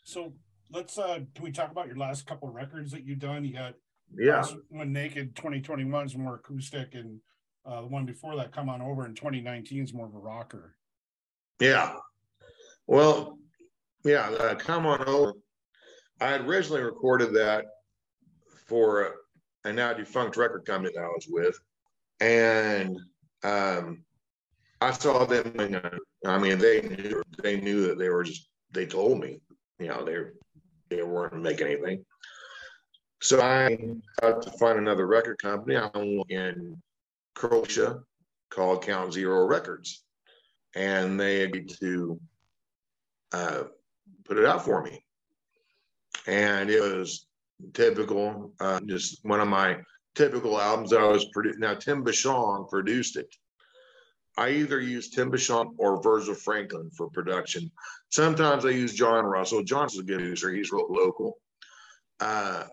[0.03, 0.33] So
[0.71, 3.45] let's uh can we talk about your last couple of records that you've done?
[3.45, 3.75] You got
[4.17, 4.43] Yeah.
[4.69, 7.19] when naked 2021 is more acoustic and
[7.65, 10.75] uh the one before that come on over in 2019 is more of a rocker.
[11.59, 11.95] Yeah.
[12.87, 13.39] Well,
[14.03, 15.33] yeah, uh, come on over.
[16.21, 17.65] I had originally recorded that
[18.67, 19.03] for
[19.63, 21.57] a, a now defunct record company that I was with.
[22.19, 22.97] And
[23.43, 24.03] um,
[24.81, 25.53] I saw them,
[26.25, 29.39] I mean, they knew, they knew that they were just, they told me,
[29.79, 30.17] you know, they,
[30.95, 32.05] they weren't making anything.
[33.21, 33.77] So I
[34.21, 35.77] had to find another record company.
[35.77, 36.81] I'm in
[37.33, 38.01] Croatia
[38.51, 40.03] called Count Zero Records.
[40.75, 42.19] And they agreed to
[43.31, 43.63] uh,
[44.25, 45.03] put it out for me.
[46.27, 47.27] And it was
[47.73, 49.77] typical, uh, just one of my
[50.15, 51.61] typical albums that I was producing.
[51.61, 53.33] Now, Tim Bashong produced it.
[54.37, 57.71] I either use Tim Bashong or Virgil Franklin for production.
[58.11, 59.63] Sometimes I use John Russell.
[59.63, 60.51] John's a good producer.
[60.53, 61.37] He's real local.
[62.19, 62.65] Uh,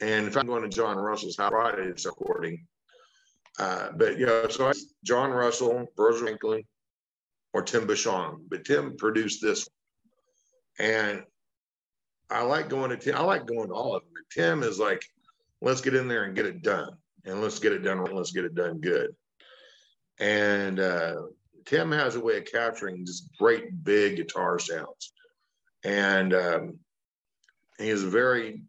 [0.00, 2.66] and if I'm going to John Russell's house Friday, it's recording.
[3.58, 4.72] Uh, but you know, so I,
[5.04, 6.62] John Russell, Virgil Franklin,
[7.52, 8.40] or Tim Bashong.
[8.48, 9.68] But Tim produced this,
[10.78, 11.22] and
[12.30, 13.16] I like going to Tim.
[13.16, 14.12] I like going to all of them.
[14.32, 15.02] Tim is like,
[15.60, 16.90] let's get in there and get it done,
[17.24, 18.04] and let's get it done.
[18.04, 19.14] Let's get it done good.
[20.20, 21.22] And uh,
[21.64, 25.12] Tim has a way of capturing just great big guitar sounds,
[25.84, 26.78] and um,
[27.78, 28.62] he is very.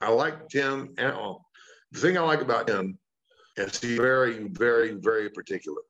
[0.00, 0.94] I like Tim.
[0.98, 1.44] And oh,
[1.92, 2.98] the thing I like about him
[3.56, 5.80] is he's very, very, very particular.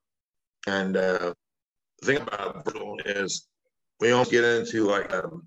[0.66, 1.34] And uh,
[2.00, 3.46] the thing about Virgil is
[4.00, 5.44] we don't get into like um,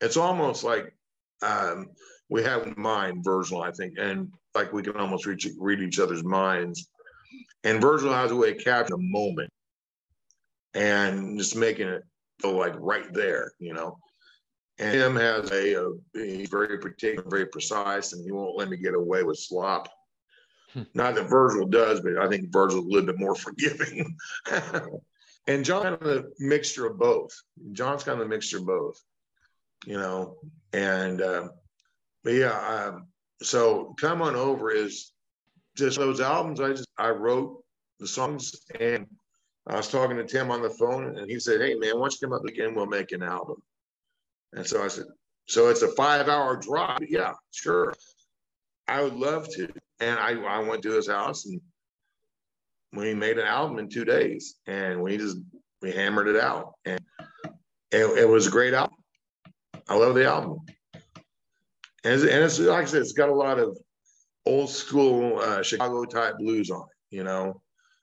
[0.00, 0.94] it's almost like
[1.42, 1.90] um,
[2.28, 5.98] we have in mind Virgil, I think, and like we can almost reach, read each
[5.98, 6.88] other's minds.
[7.64, 9.50] And Virgil has a way of capturing a moment.
[10.74, 12.02] and just making it
[12.40, 13.98] feel like right there, you know.
[14.78, 18.76] And him has a, a he's very particular, very precise, and he won't let me
[18.78, 19.88] get away with slop.
[20.72, 20.82] Hmm.
[20.94, 24.16] Not that Virgil does, but I think Virgil's a little bit more forgiving.
[25.46, 27.30] and John kind of a mixture of both.
[27.72, 28.98] John's kind of a mixture of both,
[29.84, 30.36] you know.
[30.72, 31.50] And um,
[32.24, 33.08] but yeah, um,
[33.42, 35.12] so come on over is
[35.80, 36.60] just those albums.
[36.60, 37.62] I just I wrote
[37.98, 39.06] the songs, and
[39.66, 42.28] I was talking to Tim on the phone, and he said, "Hey man, don't you
[42.28, 42.74] come up again?
[42.74, 43.56] We'll make an album."
[44.52, 45.06] And so I said,
[45.46, 46.98] "So it's a five-hour drive?
[47.08, 47.94] Yeah, sure.
[48.86, 49.68] I would love to."
[50.00, 51.60] And I I went to his house, and
[52.92, 55.38] we made an album in two days, and we just
[55.82, 57.00] we hammered it out, and
[57.90, 58.96] it, it was a great album.
[59.88, 60.60] I love the album,
[62.04, 63.76] and and it's like I said, it's got a lot of
[64.46, 67.16] old school uh, Chicago type blues on it.
[67.16, 67.60] You know,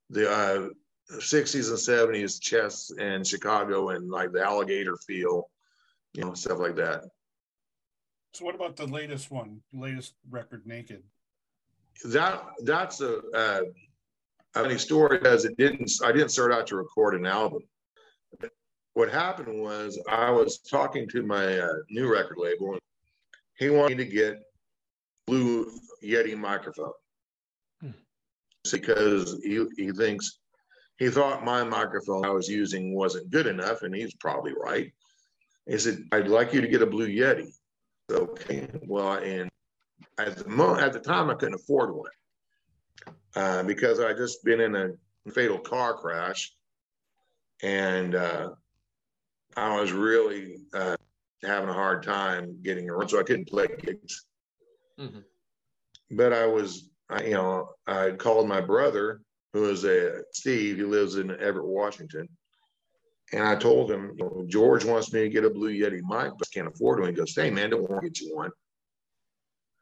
[0.09, 0.69] the uh,
[1.11, 1.77] 60s and
[2.13, 5.49] 70s chess and Chicago and like the alligator feel,
[6.13, 7.03] you know, stuff like that.
[8.33, 11.03] So what about the latest one, latest record, Naked?
[12.05, 13.61] That that's a, uh,
[14.53, 15.91] a funny story because it didn't.
[16.03, 17.61] I didn't start out to record an album.
[18.93, 22.81] What happened was I was talking to my uh, new record label, and
[23.57, 24.43] he wanted me to get
[25.27, 25.69] Blue
[26.03, 26.93] Yeti microphone
[27.81, 27.91] Hmm.
[28.71, 30.39] because he he thinks
[30.97, 34.91] he thought my microphone I was using wasn't good enough, and he's probably right.
[35.67, 37.53] He said, "I'd like you to get a Blue Yeti."
[38.09, 39.49] Okay, well, and
[40.17, 42.11] at the mo- at the time I couldn't afford one
[43.35, 46.55] uh, because I just been in a fatal car crash,
[47.61, 48.51] and uh,
[49.57, 50.95] I was really uh,
[51.43, 54.25] having a hard time getting around, so I couldn't play gigs.
[54.99, 55.23] Mhm.
[56.11, 59.21] But I was, I, you know, I called my brother,
[59.53, 60.77] who is a Steve.
[60.77, 62.27] He lives in Everett, Washington.
[63.33, 66.31] And I told him, you know, George wants me to get a Blue Yeti mic,
[66.37, 67.09] but I can't afford one.
[67.09, 68.51] He goes, "Hey man, don't want to get you one."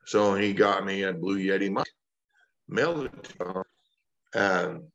[0.05, 1.91] So he got me a Blue Yeti mic,
[2.67, 3.63] mailed it to him.
[4.33, 4.91] Um,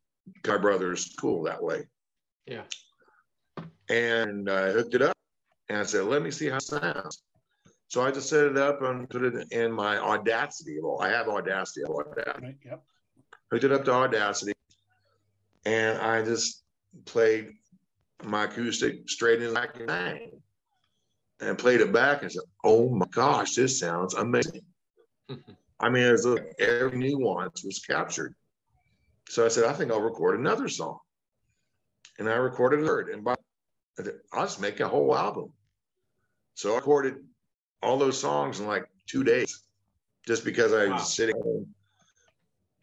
[0.46, 1.88] my brother's cool that way,
[2.46, 2.66] Yeah.
[3.88, 5.16] and I hooked it up.
[5.68, 7.22] And I said, "Let me see how it sounds."
[7.90, 10.78] So I just set it up and put it in my Audacity.
[10.80, 11.82] Well, I have Audacity.
[11.84, 12.46] I have Audacity.
[12.46, 12.56] Right?
[12.64, 12.82] Yep.
[13.50, 14.52] hooked it up to Audacity,
[15.64, 16.62] and I just
[17.04, 17.50] played
[18.22, 20.40] my acoustic straight in like a bang,
[21.40, 24.62] and played it back and said, "Oh my gosh, this sounds amazing."
[25.80, 28.36] I mean, it's like every nuance was captured.
[29.30, 31.00] So I said, "I think I'll record another song,"
[32.20, 33.32] and I recorded a third, and by
[33.98, 35.52] I said, I'll just make a whole album.
[36.54, 37.16] So I recorded
[37.82, 39.62] all those songs in like two days,
[40.26, 40.98] just because I was Wow.
[40.98, 41.74] sitting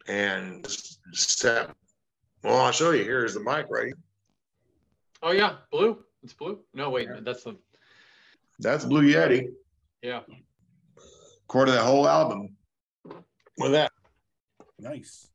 [0.08, 1.74] and just sat.
[2.42, 3.04] Well, I'll show you.
[3.04, 3.98] Here's the mic right here.
[5.22, 6.04] Oh yeah, blue.
[6.22, 6.60] It's blue.
[6.74, 7.56] No, wait, that's the
[8.60, 9.48] That's Blue Yeti.
[10.02, 10.20] yeah.
[11.42, 12.56] Recorded that whole album
[13.56, 13.90] with that.
[14.78, 15.28] Nice.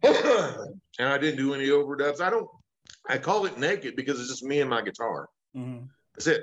[0.02, 2.20] and I didn't do any overdubs.
[2.20, 2.48] I don't.
[3.08, 5.28] I call it naked because it's just me and my guitar.
[5.54, 5.78] hmm
[6.14, 6.42] That's it.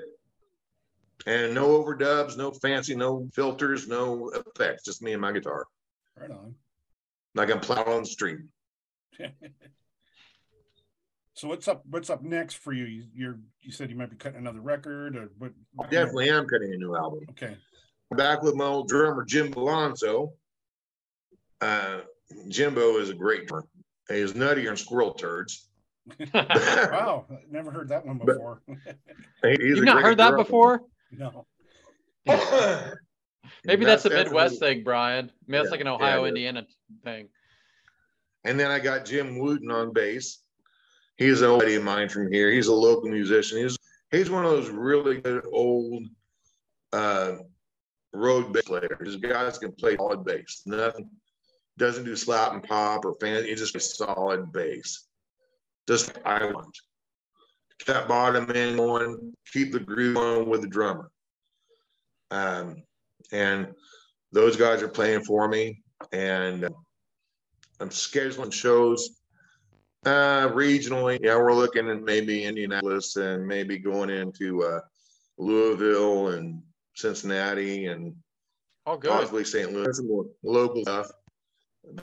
[1.26, 4.84] And no overdubs, no fancy, no filters, no effects.
[4.84, 5.66] Just me and my guitar.
[6.20, 6.56] Right on.
[7.34, 8.40] Like I'm plowing on the street.
[11.34, 11.84] so what's up?
[11.90, 12.86] What's up next for you?
[12.86, 13.04] you?
[13.14, 15.52] You're you said you might be cutting another record, or what?
[15.80, 17.26] I definitely am cutting a new album.
[17.32, 17.58] Okay.
[18.12, 20.34] Back with my old drummer Jim Alonso.
[21.62, 22.02] Uh,
[22.50, 23.68] Jimbo is a great drummer.
[24.10, 25.68] He's nuttier than squirrel turds.
[26.34, 28.62] Wow, never heard that one before.
[29.44, 30.44] He's You've a not great heard that drummer.
[30.44, 30.82] before?
[31.12, 31.46] No.
[33.66, 35.32] Maybe that's, a Midwest thing, Brian.
[35.48, 36.30] Maybe that's Yeah, like an Ohio, it is.
[36.30, 36.68] Indiana
[37.04, 37.30] thing.
[38.44, 40.40] And then I got Jim Wooten on bass.
[41.18, 42.52] He's an old buddy of mine from here.
[42.52, 43.60] He's a local musician.
[43.60, 43.78] He's
[44.12, 46.04] he's one of those really good old
[46.94, 47.38] uh,
[48.14, 48.98] road bass players.
[49.02, 50.62] These guys can play solid bass.
[50.66, 51.10] Nothing
[51.78, 53.44] doesn't do slap and pop or fan.
[53.46, 55.08] It's just plays solid bass.
[55.88, 56.78] Just I want.
[57.80, 61.10] Kept bottom end going, keep the groove on with the drummer.
[62.32, 62.84] Um,
[63.32, 63.74] and
[64.32, 66.70] those guys are playing for me, and uh,
[67.80, 69.22] I'm scheduling shows
[70.06, 71.20] uh, regionally.
[71.22, 74.80] Yeah, we're looking at maybe Indianapolis and maybe going into uh,
[75.38, 76.62] Louisville and
[76.96, 78.16] Cincinnati and
[78.88, 79.10] Oh, good.
[79.10, 79.74] possibly St.
[79.74, 81.12] Louis, some more local stuff.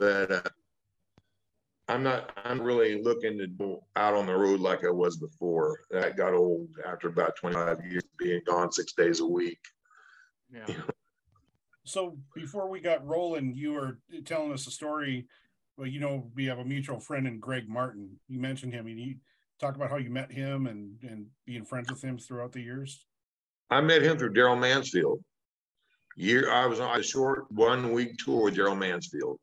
[0.01, 0.43] But uh,
[1.89, 2.30] I'm not.
[2.45, 5.78] I'm really looking to go out on the road like I was before.
[5.91, 9.61] That got old after about 25 years being gone six days a week.
[10.53, 10.66] Yeah.
[11.85, 15.26] So before we got rolling, you were telling us a story
[15.76, 18.18] well, you know, we have a mutual friend in Greg Martin.
[18.28, 18.87] You mentioned him.
[18.87, 19.16] and you
[19.59, 23.07] talk about how you met him and and being friends with him throughout the years.
[23.70, 25.22] I met him through Darrell Mansfield.
[26.16, 29.39] Year I was on a short one week tour with Darrell Mansfield,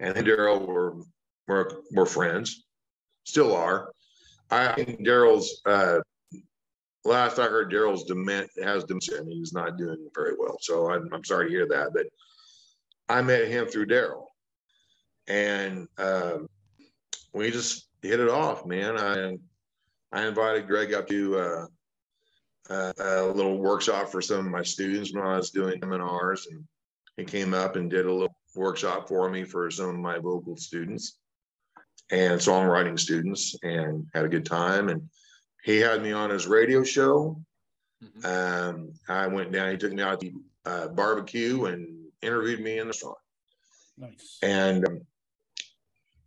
[0.00, 0.96] and Darrell were
[1.48, 2.64] were were friends,
[3.24, 3.92] still are.
[4.50, 6.00] I think Darrell's uh,
[7.04, 10.58] last I heard, Darrell's dement has dementia he's not doing very well.
[10.60, 12.06] So I'm, I'm sorry to hear that, but
[13.08, 14.34] I met him through Darrell,
[15.26, 16.48] and um,
[17.32, 18.98] we just hit it off, man.
[18.98, 19.38] I
[20.12, 21.66] I invited Greg up to uh,
[22.70, 26.64] uh, a little workshop for some of my students when I was doing seminars, and
[27.16, 30.56] he came up and did a little workshop for me for some of my vocal
[30.56, 31.18] students
[32.12, 34.88] and songwriting students, and had a good time.
[34.88, 35.08] And
[35.64, 37.42] he had me on his radio show.
[38.02, 38.24] Mhm.
[38.24, 39.72] Um, I went down.
[39.72, 40.32] He took me out to
[40.66, 43.18] uh, barbecue and interviewed me in the restaurant.
[43.98, 44.38] Nice.
[44.42, 45.00] And um,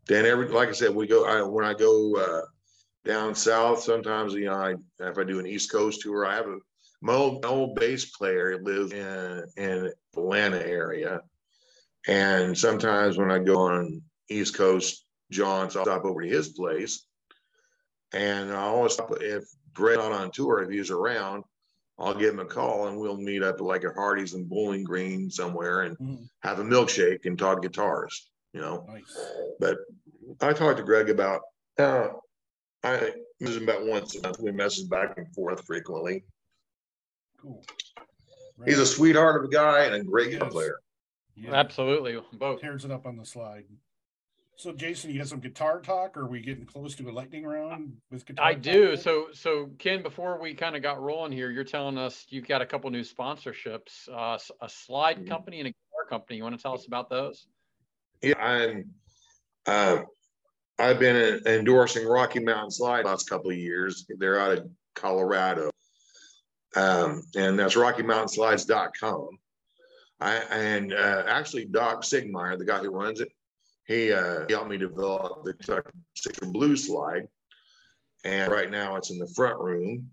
[0.08, 2.46] then every, like I said, we go, I, when I go, uh,
[3.06, 6.48] down south, sometimes, you know, I, if I do an East Coast tour, I have
[6.48, 6.58] a,
[7.02, 11.22] my old, my old bass player lives in, in Atlanta area.
[12.08, 16.50] And sometimes when I go on East Coast, John, so I'll stop over to his
[16.50, 17.06] place.
[18.14, 21.44] And I always stop, if Greg's not on tour, if he's around,
[21.98, 24.84] I'll give him a call and we'll meet up at like a Hardy's in Bowling
[24.84, 26.30] Green somewhere and Mhm.
[26.42, 28.86] have a milkshake and talk guitars, you know.
[28.88, 29.18] Nice.
[29.60, 29.78] But
[30.42, 31.42] I talked to Greg about,
[31.78, 32.10] uh,
[32.84, 34.40] I use him about once a month.
[34.40, 36.26] We message back and forth frequently.
[37.42, 37.64] Cool.
[38.66, 40.54] He's a sweetheart of a guy and a great guitar Yes.
[40.54, 40.80] player.
[41.36, 41.54] Yeah.
[41.54, 42.62] Absolutely, both.
[42.62, 43.66] tears it up on the slide.
[44.58, 46.16] So, Jason, you got some guitar talk?
[46.16, 48.46] Or are we getting close to a lightning round with guitar?
[48.46, 48.96] I talk do.
[48.96, 52.62] So, so Ken, before we kind of got rolling here, you're telling us you've got
[52.62, 55.28] a couple new sponsorships, uh, s- a slide Mhm.
[55.28, 56.38] company and a guitar company.
[56.38, 57.48] You want to tell us about those?
[58.22, 58.94] Yeah, I'm.
[59.66, 60.04] Uh,
[60.78, 64.06] I've been endorsing Rocky Mountain Slide the last couple of years.
[64.18, 65.70] They're out of Colorado,
[66.76, 69.30] um, and that's RockyMountainSlides.com.
[70.20, 73.30] I and uh, actually Doc Sigmeyer, the guy who runs it,
[73.88, 75.92] he uh, helped me develop the Kentucky
[76.52, 77.28] Blues slide,
[78.24, 80.12] and right now it's in the front room,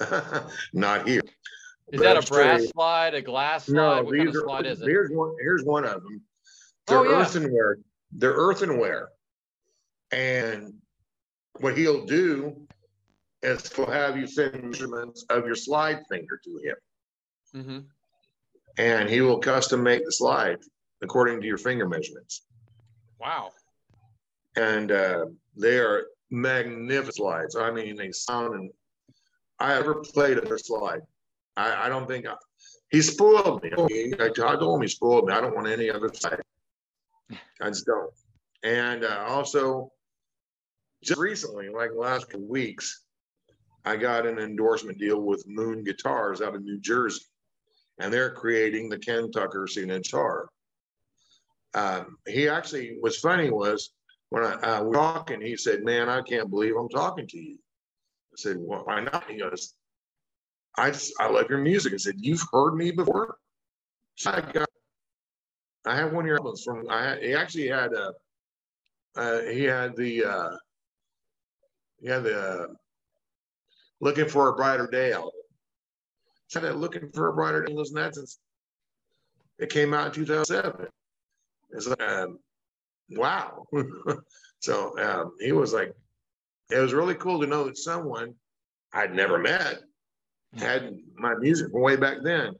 [0.72, 1.22] not here.
[1.92, 4.02] Is But that a brass slide, a glass slide?
[4.02, 4.88] what kind of are, slide is it?
[4.88, 5.34] Here's one.
[5.40, 6.22] Here's one of them.
[6.86, 7.20] They're Oh, yeah.
[7.20, 7.78] earthenware.
[8.12, 9.08] They're earthenware,
[10.10, 10.74] and
[11.60, 12.66] what he'll do
[13.42, 17.78] is he'll have you send measurements of your slide finger to him, hmm
[18.78, 20.58] and he will custom make the slide
[21.02, 22.46] according to your finger measurements.
[23.20, 23.50] Wow.
[24.56, 27.56] And uh, they are magnificent slides.
[27.56, 28.54] I mean, they sound.
[28.54, 28.70] And
[29.58, 31.00] I ever played a slide.
[31.56, 32.34] I, I don't think I,
[32.90, 33.70] he spoiled me.
[34.18, 35.32] I told him he spoiled me.
[35.32, 36.42] I don't want any other slide.
[37.60, 38.12] I just don't.
[38.62, 39.92] And uh, also,
[41.02, 43.04] just recently, like last couple weeks,
[43.84, 47.24] I got an endorsement deal with Moon Guitars out of New Jersey,
[48.00, 50.48] and they're creating the Ken Tucker signature.
[51.74, 53.92] Um, he actually, was funny was
[54.30, 57.58] when I uh, we talking, he said, "Man, I can't believe I'm talking to you."
[58.32, 59.74] I said, well, "Why not?" He goes,
[60.76, 63.36] "I just, I love your music." I said, "You've heard me before."
[64.16, 64.68] So I got,
[65.86, 66.88] I have one of your albums from.
[66.90, 68.12] I he actually had a,
[69.16, 70.56] uh, he had the, uh,
[72.00, 72.66] he had the, uh,
[74.00, 75.30] looking for a brighter day album.
[76.48, 78.38] So that looking for a brighter day was that since
[79.58, 80.88] it came out in 2007.
[81.70, 82.38] It's like, um,
[83.10, 83.64] wow.
[84.60, 85.92] so um, he was like,
[86.70, 88.34] it was really cool to know that someone
[88.92, 89.78] I'd never met
[90.56, 92.54] had my music from way back then.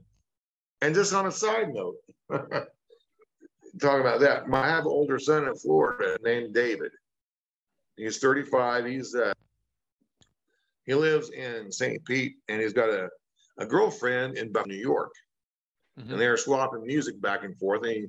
[0.83, 1.97] And just on a side note,
[2.31, 6.93] talking about that, my, I have an older son in Florida named David.
[7.97, 8.87] He's 35.
[8.87, 9.33] He's uh,
[10.85, 12.03] he lives in St.
[12.05, 13.09] Pete, and he's got a,
[13.59, 15.13] a girlfriend in New York,
[15.99, 16.13] Mhm.
[16.13, 17.83] and they're swapping music back and forth.
[17.83, 18.07] And he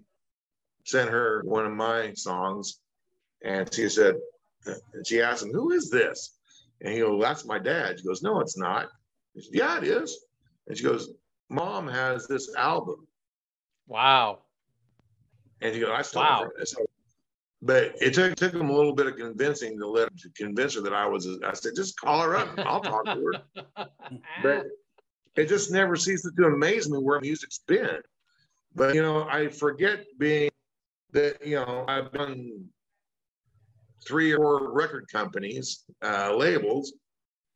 [0.90, 2.80] sent her one of my songs,
[3.44, 4.16] and she said,
[4.66, 6.38] and she asked him, "Who is this?"
[6.82, 8.88] And he goes, "That's my dad." She goes, "No, it's not."
[9.34, 10.26] He said, "Yeah, it is."
[10.68, 11.10] And she goes,
[11.50, 13.08] "Mom has this album."
[13.88, 14.40] Wow.
[15.62, 16.50] And he goes, I still Wow.
[16.64, 16.86] so,
[17.62, 20.82] but it took took him a little bit of convincing to let to convince her
[20.82, 22.58] that I was I said, just call her up.
[22.60, 23.66] I'll talk to her.
[24.42, 24.66] But
[25.36, 28.02] it just never ceases to amaze me where music's been.
[28.76, 30.49] But you know, I forget being
[31.12, 32.66] that, you know, I've done
[34.08, 36.94] three or four record companies, uh, labels,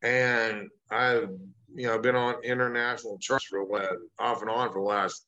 [0.02, 1.30] and I've
[1.76, 3.62] you know been on international charts for
[4.20, 5.26] off and on for the last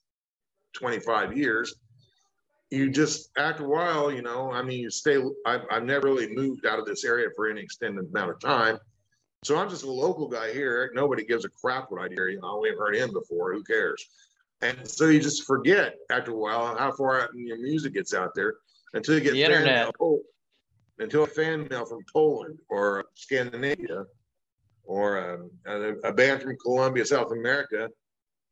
[0.74, 1.74] 25 years
[2.72, 5.22] you just after a while, you know, I mean, you stay.
[5.46, 8.80] I've, I've never really moved out of this area for any extended amount of time,
[9.44, 10.92] so I'm just a local guy here.
[10.94, 12.28] Nobody gives a crap what I hear.
[12.28, 13.54] You know, we've heard him before.
[13.54, 14.08] Who cares?
[14.66, 18.34] And so you just forget after a while how far out your music gets out
[18.36, 18.56] there
[18.94, 19.94] until you get The fan internet.
[20.00, 20.20] mail-
[20.98, 24.06] until a fan mail from Poland or Scandinavia
[24.86, 27.90] or um, a, a band from Colombia, South America,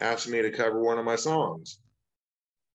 [0.02, 1.80] asked me to cover one of my songs.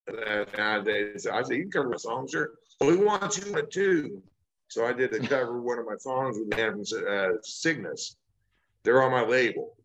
[0.07, 0.19] And
[0.59, 0.85] I, I
[1.19, 2.53] said, I said, you can cover my songs, sure.
[2.81, 4.23] Well, we want you to too.
[4.69, 8.17] So I did to cover one of my songs with a band from uh, Cygnus.
[8.85, 9.77] They're on my label,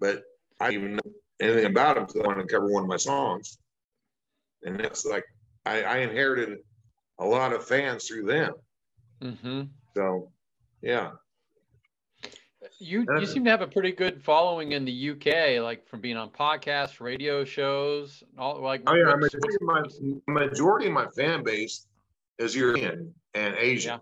[0.00, 0.22] but
[0.60, 3.58] I even know anything about them because I wanted to cover one of my songs.
[4.62, 5.24] And that's like,
[5.66, 6.58] I, I inherited
[7.18, 8.54] a lot of fans through them.
[9.20, 9.62] hmm
[9.94, 10.30] So,
[10.82, 11.12] yeah.
[12.78, 16.16] You you seem to have a pretty good following in the UK, like from being
[16.16, 18.82] on podcasts, radio shows, all like.
[18.86, 19.82] Oh yeah, majority of my
[20.26, 21.86] majority of my fan base
[22.38, 24.00] is European and Asian.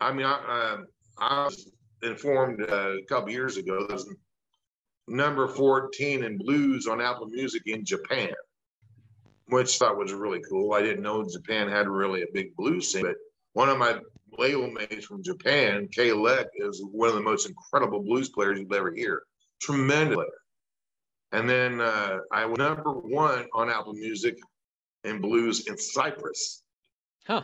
[0.00, 0.06] Yeah.
[0.06, 0.78] I mean, I
[1.18, 1.70] I was
[2.02, 4.06] informed uh, a couple years ago there's
[5.08, 8.32] number 14 in blues on Apple Music in Japan,
[9.46, 10.74] which I thought was really cool.
[10.74, 13.16] I didn't know Japan had really a big blues scene, but
[13.52, 13.98] one of my
[14.36, 18.74] label mates from Japan, Kay Leck, is one of the most incredible blues players you'll
[18.74, 19.22] ever hear.
[19.60, 20.28] Tremendous player.
[21.32, 24.38] And then uh, I was number one on Apple Music
[25.04, 26.62] in blues in Cyprus.
[27.26, 27.42] Huh.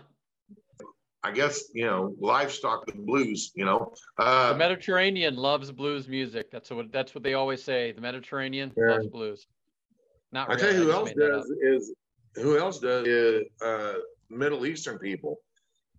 [1.25, 3.51] I guess you know livestock and blues.
[3.55, 6.51] You know, The uh, Mediterranean loves blues music.
[6.51, 7.93] That's what that's what they always say.
[7.93, 8.97] The Mediterranean Yeah.
[8.97, 9.47] loves blues.
[10.33, 11.95] Not I tell you who else does is
[12.35, 13.95] who else does is uh,
[14.29, 15.41] Middle Eastern people.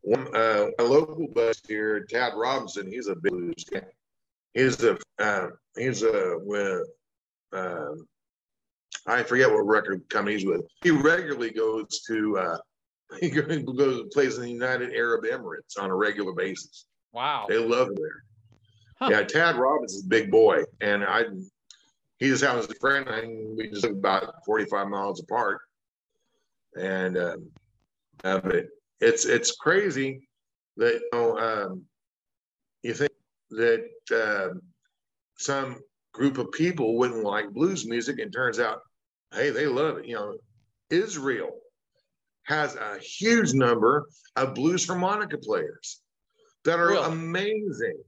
[0.02, 2.86] One, uh, a local bus here, Tad Robinson.
[2.86, 3.82] He's a blues guy.
[4.54, 6.88] He's a uh, he's a with
[7.52, 7.96] uh,
[9.08, 10.62] I forget what record company he's with.
[10.84, 12.58] He regularly goes to uh,
[13.20, 16.86] he goes plays in the United Arab Emirates on a regular basis.
[17.14, 17.46] Wow.
[17.48, 18.24] They love it there.
[18.98, 19.10] Huh.
[19.12, 21.24] Yeah, Tad Robinson's a big boy, and I
[22.18, 25.60] he just happens to be friend, and we just live about forty five miles apart.
[26.80, 27.52] And um,
[28.24, 28.68] uh, but
[29.02, 30.28] it's it's crazy
[30.78, 31.82] that you know um,
[32.84, 33.12] you think
[33.52, 34.62] that um,
[35.38, 35.82] some
[36.14, 38.80] group of people wouldn't like blues music, and turns out,
[39.34, 40.06] hey, they love it.
[40.06, 40.38] You know,
[40.90, 41.52] Israel
[42.46, 46.02] has a huge number of blues harmonica players
[46.64, 47.06] that are Really?
[47.12, 48.02] amazing,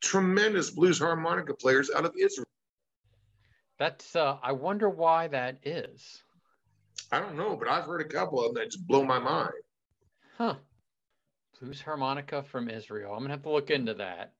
[0.00, 2.46] tremendous blues harmonica players out of Israel.
[3.78, 6.22] That's uh I wonder why that is.
[7.12, 9.52] I don't know, but I've heard a couple of them that just blow my mind.
[10.38, 10.54] Huh.
[11.60, 13.12] Blues harmonica from Israel.
[13.14, 14.32] I'm gonna have to look into that.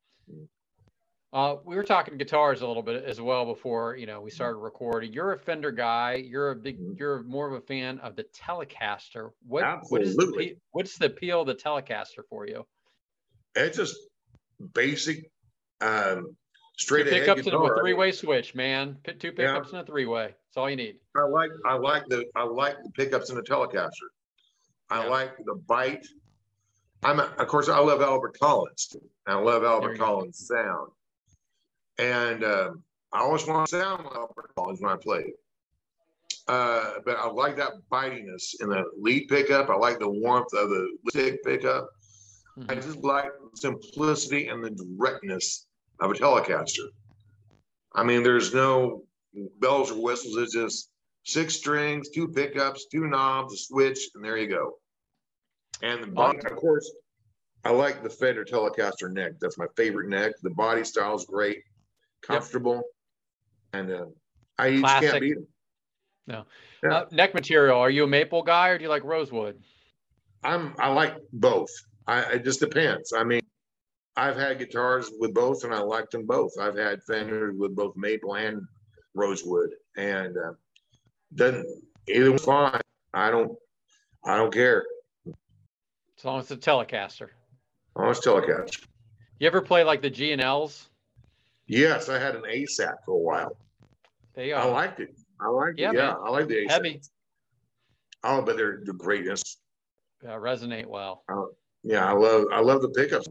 [1.37, 4.57] Uh, we were talking guitars a little bit as well before you know we started
[4.57, 5.13] recording.
[5.13, 6.15] You're a Fender guy.
[6.15, 6.81] You're a big.
[6.81, 6.99] Mhm.
[6.99, 9.33] You're more of a fan of the Telecaster.
[9.47, 10.57] What what is the, Absolutely.
[10.71, 12.67] what's the appeal of the Telecaster for you?
[13.55, 13.99] It's just
[14.73, 15.31] basic,
[15.83, 16.37] um, Two
[16.79, 18.97] straight ahead pickups and a three-way switch, man.
[19.19, 19.33] Two Yeah.
[19.53, 20.29] pickups and a three-way.
[20.29, 20.99] That's all you need.
[21.15, 24.09] I like I like the I like the pickups in the Telecaster.
[24.89, 25.11] I Yeah.
[25.11, 26.07] like the bite.
[27.03, 28.87] I'm a, of course I love Albert Collins.
[28.87, 29.07] too.
[29.27, 30.05] I love Albert you go.
[30.07, 30.93] Collins sound,
[31.99, 32.83] and um,
[33.13, 35.33] I always want to sound like Albert Collins when I play.
[36.49, 39.69] Uh, but I like that bitiness in the lead pickup.
[39.69, 41.89] I like the warmth of the stick pickup.
[42.69, 42.83] I Mhm.
[42.83, 45.67] just like the simplicity and the directness
[46.01, 46.89] of a Telecaster.
[47.93, 49.05] I mean, there's no
[49.59, 50.37] bells or whistles.
[50.37, 50.91] It's just
[51.25, 54.79] six strings, two pickups, two knobs, a switch, and there you go.
[55.83, 56.91] And the body, of course,
[57.65, 59.33] I like the Fender Telecaster neck.
[59.41, 60.33] That's my favorite neck.
[60.43, 61.63] The body style is great,
[62.27, 62.83] comfortable,
[63.73, 64.07] and uh,
[64.59, 65.11] I just Classic.
[65.11, 65.47] can't beat them.
[66.27, 66.43] Yeah.
[66.91, 67.79] Uh, neck material.
[67.79, 69.59] Are you a maple guy or do you like rosewood?
[70.45, 71.71] I'm I like both.
[72.07, 73.13] I it just depends.
[73.13, 73.41] I mean,
[74.17, 76.53] I've had guitars with both, and I like them both.
[76.61, 78.63] I've had Fenders with both maple and
[79.15, 80.53] rosewood, and uh,
[81.35, 81.67] doesn't
[82.09, 82.81] either one's fine.
[83.15, 83.57] I don't
[84.25, 84.85] I don't care.
[86.19, 87.29] As long as it's a Telecaster.
[87.29, 88.85] As long Almost Telecaster.
[89.39, 90.89] You ever play like the G and Ls?
[91.67, 93.57] Yes, I had an ASAT for a while.
[94.35, 95.17] They I are liked it.
[95.41, 95.97] I liked Yeah, it.
[95.97, 96.17] Yeah, man.
[96.25, 96.71] I like the ASAT.
[96.71, 97.01] heavy,
[98.23, 99.43] Oh, but they're the greatness.
[100.25, 101.25] uh, resonate well.
[101.83, 103.29] Yeah, I love I love the pickups.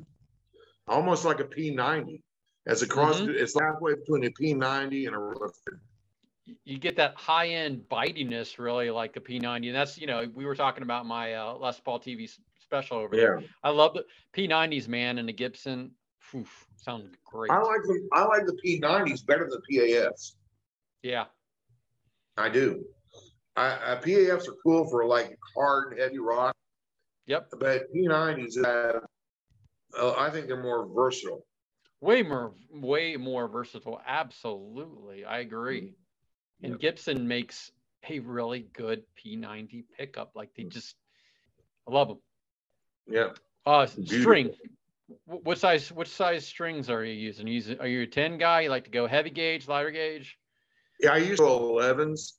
[0.88, 2.21] Almost like a P90.
[2.67, 3.36] As a cross, Mhm.
[3.36, 5.51] it's halfway between a P90 and a
[6.63, 9.67] You get that high end bitiness, really, like the P90.
[9.67, 12.29] And that's, you know, we were talking about my uh, Les Paul TV
[12.59, 13.43] special over there.
[13.63, 15.91] I love the P90s, man, and the Gibson.
[16.36, 17.51] Oof, sound great.
[17.51, 20.33] I like the I like the P90s better than PAFs.
[21.03, 21.25] yeah.
[22.38, 22.83] I do.
[23.55, 26.53] I, uh, PAFs are cool for like hard and heavy rock,
[27.27, 27.51] Yep.
[27.59, 29.05] but P90s have,
[29.97, 31.45] uh, I think they're more versatile.
[32.01, 34.01] Way more, way more versatile.
[34.05, 35.23] Absolutely.
[35.23, 35.95] I agree.
[36.61, 36.79] And Yep.
[36.81, 37.71] Gibson makes
[38.09, 40.31] a really good P90 pickup.
[40.36, 40.95] Like they just,
[41.88, 42.19] I love them.
[43.07, 43.29] Yeah.
[43.65, 44.19] Uh, Beautiful.
[44.19, 44.53] string.
[45.08, 45.91] Wh- What size?
[45.91, 47.47] What size strings are you using?
[47.47, 47.80] Using?
[47.80, 48.62] Are you a ten guy?
[48.62, 50.38] You like to go heavy gauge, lighter gauge?
[50.99, 52.34] Yeah, I use 11s.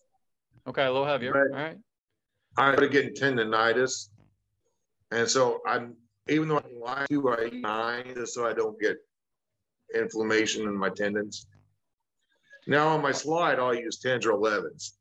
[0.66, 1.36] Okay, a little heavier.
[1.36, 1.76] All right.
[2.56, 4.08] I started getting tendonitis.
[5.10, 5.94] And so I'm,
[6.28, 8.96] even though I lie to, I eat nine just so I don't get
[9.94, 11.46] inflammation in my tendons.
[12.66, 14.92] Now on my slide, I'll use 10s or 11s.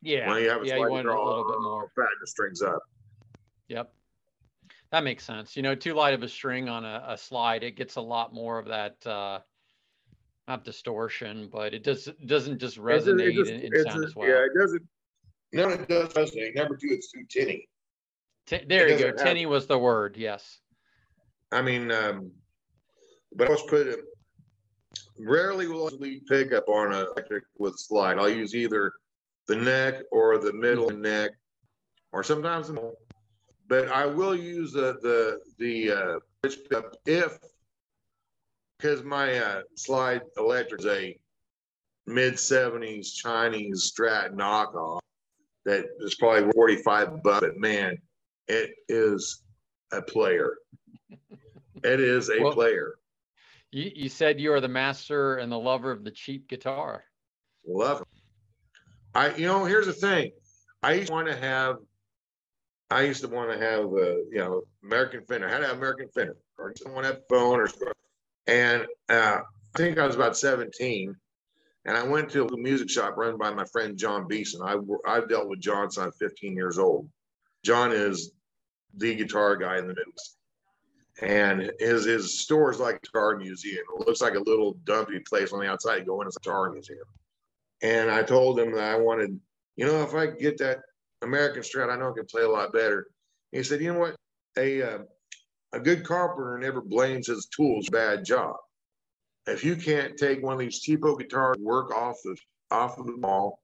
[0.00, 0.28] Yeah.
[0.28, 1.90] When you have a yeah, slide you want a little bit more.
[1.94, 2.80] Fatten the strings up.
[3.68, 3.92] Yep.
[4.92, 5.56] That makes sense.
[5.56, 8.34] You know, too light of a string on a, a slide, it gets a lot
[8.34, 9.40] more of that uh
[10.48, 13.84] not distortion, but it does doesn't just It just- it resonate just- and, and it's
[13.90, 14.28] sound a- as well.
[14.28, 14.82] Yeah, it doesn't.
[15.52, 16.54] No, it does resonate.
[16.56, 17.68] Number two, it's too tinny.
[18.46, 19.10] Ti- there you go.
[19.10, 20.16] doesn't have- Tinny was the word.
[20.16, 20.60] Yes.
[21.52, 22.32] I mean, um,
[23.34, 24.00] but I was put it.
[25.18, 28.18] Rarely will I lead pickup on a electric with slide.
[28.18, 28.92] I'll use either
[29.46, 31.32] the neck or the middle neck,
[32.12, 32.96] or sometimes the middle.
[33.70, 37.38] But I will use the the the uh, pitch pickup if
[38.76, 41.16] because my uh, slide electric is a
[42.06, 44.98] mid seventies Chinese Strat knockoff
[45.64, 47.46] that is probably forty five bucks.
[47.46, 47.96] But man,
[48.48, 49.44] it is
[49.92, 50.56] a player.
[51.84, 52.96] It is a Well- player.
[53.70, 57.04] You you said you are the master and the lover of the cheap guitar.
[57.64, 58.08] Love it.
[59.14, 60.32] I, you know, here's the thing.
[60.82, 61.76] I used to want to have,
[62.90, 65.48] I used to want to have, a, you know, American Fender.
[65.48, 67.68] I had an American Fender or someone had phone or,
[68.46, 69.38] and uh,
[69.74, 71.14] I think I was about 17,
[71.84, 74.60] and I went to a music shop run by my friend John Beeson.
[74.62, 74.76] I
[75.06, 77.08] I've dealt with John since I'm 15 years old.
[77.64, 78.32] John is
[78.96, 80.36] the guitar guy in the Midwest.
[81.22, 83.84] And his his store is like a guitar museum.
[83.98, 85.98] It looks like a little dumpy place on the outside.
[85.98, 86.98] You go in, it's a guitar museum.
[87.82, 89.38] And I told him that I wanted,
[89.76, 90.80] you know, if I could get that
[91.22, 93.06] American Strat, I know I can play a lot better.
[93.52, 94.16] He said, you know what?
[94.58, 94.98] A uh,
[95.72, 98.56] a good carpenter never blames his tools bad job.
[99.46, 102.36] If you can't take one of these cheapo guitars, work off the
[102.70, 103.60] off of the wall,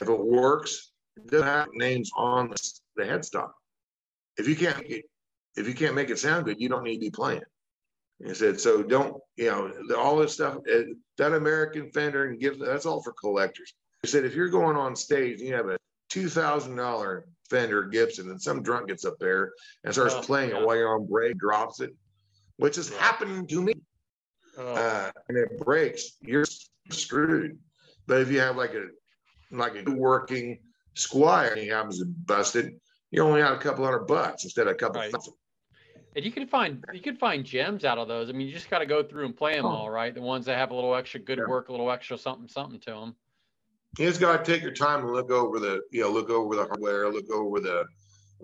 [0.00, 3.50] if it works, it doesn't have names on the, the headstock.
[4.36, 5.04] If you can't get,
[5.56, 7.42] if you can't make it sound good, you don't need to be playing.
[8.24, 10.82] He said, so don't, you know, all this stuff, uh,
[11.18, 13.74] that American Fender and give, that's all for collectors.
[14.02, 15.78] He said, if you're going on stage, and you have a
[16.14, 19.52] two thousand dollar Fender Gibson, and some drunk gets up there
[19.82, 20.60] and starts Oh, playing yeah.
[20.60, 21.90] it while you're on break, drops it,
[22.56, 23.74] which is happening to me,
[24.56, 26.44] Oh, uh, and it breaks, you're
[26.90, 27.58] screwed.
[28.06, 28.86] But if you have like a
[29.50, 30.60] like a working
[30.94, 32.72] Squier and he happens to bust it,
[33.10, 35.10] you only have a couple hundred bucks instead of a couple Right.
[35.10, 35.34] thousand.
[36.14, 38.28] and you can find you can find gems out of those.
[38.28, 39.70] I mean, you just got to go through and play them Oh.
[39.70, 40.14] all, right?
[40.14, 41.46] The ones that have a little extra good Yeah.
[41.48, 43.16] work, a little extra something something to them.
[43.98, 46.56] You just got to take your time and look over the, you know, look over
[46.56, 47.84] the hardware, look over the,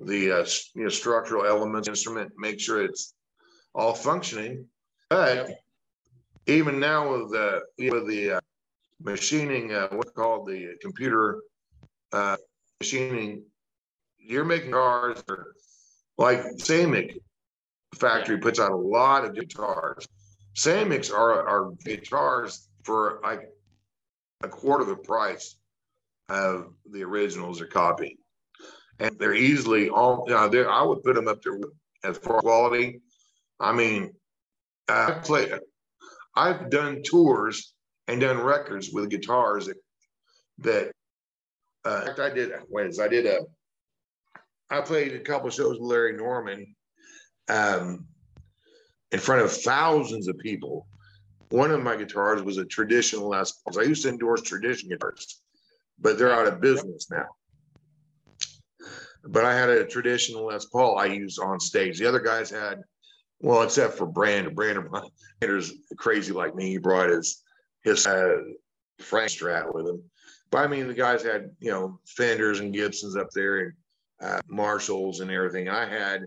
[0.05, 3.15] the, uh, you know, structural elements, instrument, make sure it's
[3.75, 4.67] all functioning.
[5.09, 5.51] But
[6.47, 8.41] even now with the, with the uh,
[9.03, 11.41] machining, uh, what's called the computer,
[12.13, 12.37] uh,
[12.81, 13.43] machining,
[14.19, 15.23] you're making cars
[16.17, 17.17] like Samick
[17.97, 20.07] factory puts out a lot of guitars.
[20.55, 23.49] Samick's are, are guitars for like
[24.43, 25.57] a quarter of the price
[26.29, 28.17] of the originals they're copied.
[28.99, 31.59] And they're easily all, you know, I would put them up there
[32.05, 33.01] as far quality.
[33.59, 34.13] I mean,
[34.89, 35.53] I play,
[36.35, 37.75] I've done tours
[38.09, 39.77] and done records with guitars that,
[40.59, 40.93] that,
[41.85, 43.41] uh, in fact, I did, wait, I did a,
[44.71, 46.75] I played a couple shows with Larry Norman,
[47.49, 48.07] um,
[49.13, 50.87] in front of thousands of people
[51.51, 53.77] one of my guitars was a traditional Les Pauls.
[53.77, 55.43] I used to endorse tradition guitars,
[55.99, 57.27] but they're out of business now.
[59.25, 61.99] But I had a traditional Les Paul I used on stage.
[61.99, 62.83] The other guys had,
[63.41, 64.55] well, except for Brandon.
[64.55, 64.89] Brandon
[65.41, 66.71] Brandon's crazy like me.
[66.71, 67.43] He brought his
[67.83, 68.39] his uh,
[69.01, 70.03] Frank Strat with him.
[70.51, 73.73] But I mean, the guys had you know Fenders and Gibsons up there and
[74.23, 75.69] uh, Marshalls and everything.
[75.69, 76.27] I had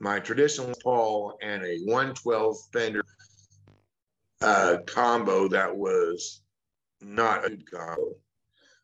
[0.00, 3.04] my traditional Paul and a 112 Fender
[4.40, 6.42] uh, combo that was
[7.00, 8.14] not a good combo.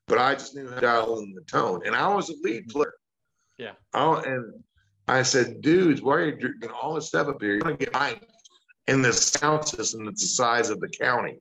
[0.06, 1.82] But I just knew how to dial in the tone.
[1.86, 2.94] And I was a lead player.
[3.58, 3.72] Yeah.
[3.94, 4.52] Oh, and
[5.06, 7.52] I said, dudes, why are you drinking all this stuff up here?
[7.52, 8.20] You're gonna get mine
[8.86, 11.38] in this sound system that's the size of the county.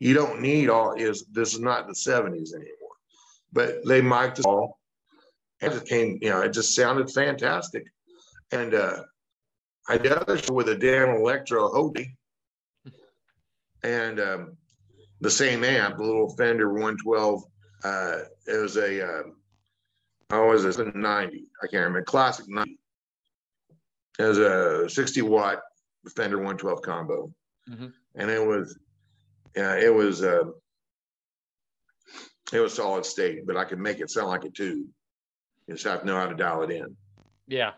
[0.00, 2.96] You don't need all is this is not the 70s anymore.
[3.52, 4.78] But they mic'd us all
[5.60, 7.84] And it just came, you know, it just sounded fantastic.
[8.50, 9.02] And uh,
[9.88, 12.16] I did other show with a Danelectro Hobie
[13.82, 14.56] and um,
[15.20, 17.42] the same amp, a little Fender 112.
[17.84, 19.24] Uh, it was a,
[20.30, 21.44] oh, was it a 90?
[21.62, 22.78] I can't remember, classic 90.
[24.18, 25.60] It was a 60 watt
[26.16, 27.32] Fender 112 combo.
[27.68, 27.92] Mhm.
[28.14, 28.78] And it was,
[29.56, 30.50] yeah, it was, uh,
[32.52, 34.86] it was solid state, but I could make it sound like a tube.
[35.66, 36.96] You just have to know how to dial it in.
[37.46, 37.72] Yeah.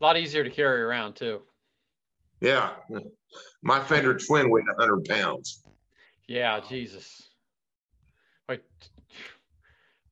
[0.00, 1.42] A lot easier to carry around too.
[2.42, 2.70] Yeah.
[3.62, 5.62] My Fender twin weighed 100 pounds.
[6.26, 7.30] Yeah, Jesus.
[8.48, 8.64] Like,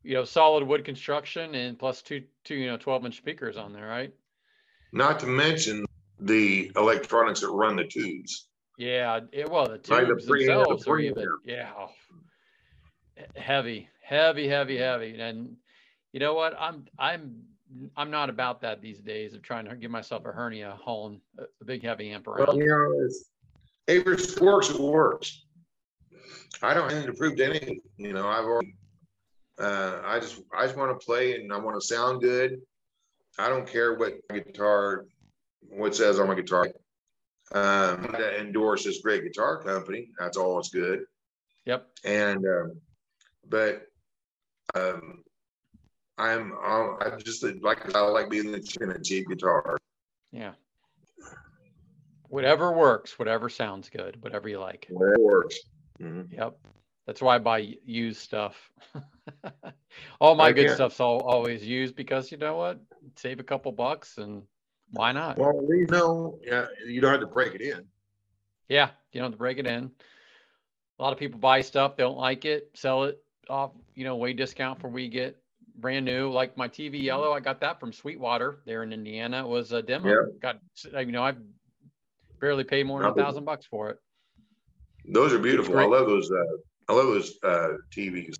[0.04, 3.72] you know, solid wood construction and plus two, two, you know, 12 inch speakers on
[3.72, 4.14] there, right?
[4.92, 5.84] Not to mention
[6.20, 8.48] the electronics that run the tubes.
[8.78, 9.20] Yeah.
[9.32, 11.72] It, well, the Right, the tubes pre- the themselves are even, yeah.
[13.34, 15.20] Heavy, heavy, heavy, heavy.
[15.20, 15.56] And
[16.12, 16.54] you know what?
[16.58, 17.42] I'm, I'm,
[17.96, 21.44] I'm not about that these days of trying to give myself a hernia hauling a,
[21.60, 22.48] a big heavy amp around.
[22.48, 23.30] Well, you know, it's,
[23.86, 25.44] if it works, it works.
[26.62, 27.80] I don't have to prove to anything.
[27.96, 28.76] You know, I've already,
[29.58, 32.60] uh, I just, I just want to play and I want to sound good.
[33.38, 35.06] I don't care what guitar,
[35.68, 36.68] what says on my guitar.
[37.52, 40.10] Um, to endorse this great guitar company.
[40.18, 41.00] That's all it's good.
[41.64, 41.86] Yep.
[42.04, 42.80] And, um,
[43.48, 43.86] but,
[44.74, 45.24] um,
[46.20, 49.78] I'm, I'm I'm just like, I like being the in a cheap guitar.
[50.32, 50.52] Yeah.
[52.28, 54.86] Whatever works, whatever sounds good, whatever you like.
[54.88, 55.58] It works.
[56.00, 56.32] Mhm.
[56.32, 56.58] Yep.
[57.06, 58.70] That's why I buy used stuff.
[60.20, 62.78] All my I good stuff's all, always used because you know what?
[63.16, 64.42] Save a couple bucks and
[64.92, 65.38] why not?
[65.38, 67.84] Well, at least know, yeah, you don't have to break it in.
[68.68, 69.90] yeah, you don't have to break it in.
[70.98, 74.16] A lot of people buy stuff, they don't like it, sell it off, you know,
[74.16, 75.39] way discount for we get
[75.80, 76.30] brand new.
[76.30, 79.44] Like my TV yellow, I got that from Sweetwater there in Indiana.
[79.44, 80.08] It was a demo.
[80.08, 80.14] Yeah.
[80.40, 80.58] Got
[81.06, 81.34] you know, I
[82.40, 83.98] barely paid more than a thousand bucks for it.
[85.08, 85.78] Those are beautiful.
[85.78, 86.30] I love those.
[86.30, 86.36] Uh,
[86.88, 88.36] I love those uh, TVs.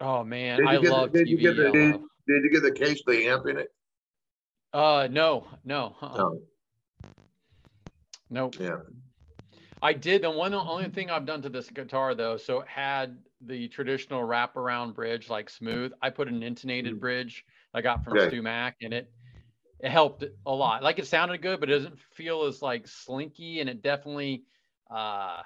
[0.00, 2.04] Oh man, Did you I get the- love did you TV get the- yellow.
[2.26, 3.68] Did you get the case with the amp in it?
[4.72, 6.16] Uh, no, no, uh-uh.
[6.16, 6.40] No.
[8.30, 8.54] nope.
[8.60, 8.76] Yeah.
[9.82, 12.36] I did the one only thing I've done to this guitar though.
[12.36, 15.92] So it had the traditional wraparound bridge, like smooth.
[16.02, 18.26] I put an intonated bridge I got from Mm.
[18.26, 18.36] Okay.
[18.36, 19.12] StewMac, and it
[19.80, 20.82] it helped a lot.
[20.82, 24.44] Like it sounded good, but it doesn't feel as like slinky, and it definitely
[24.90, 25.42] uh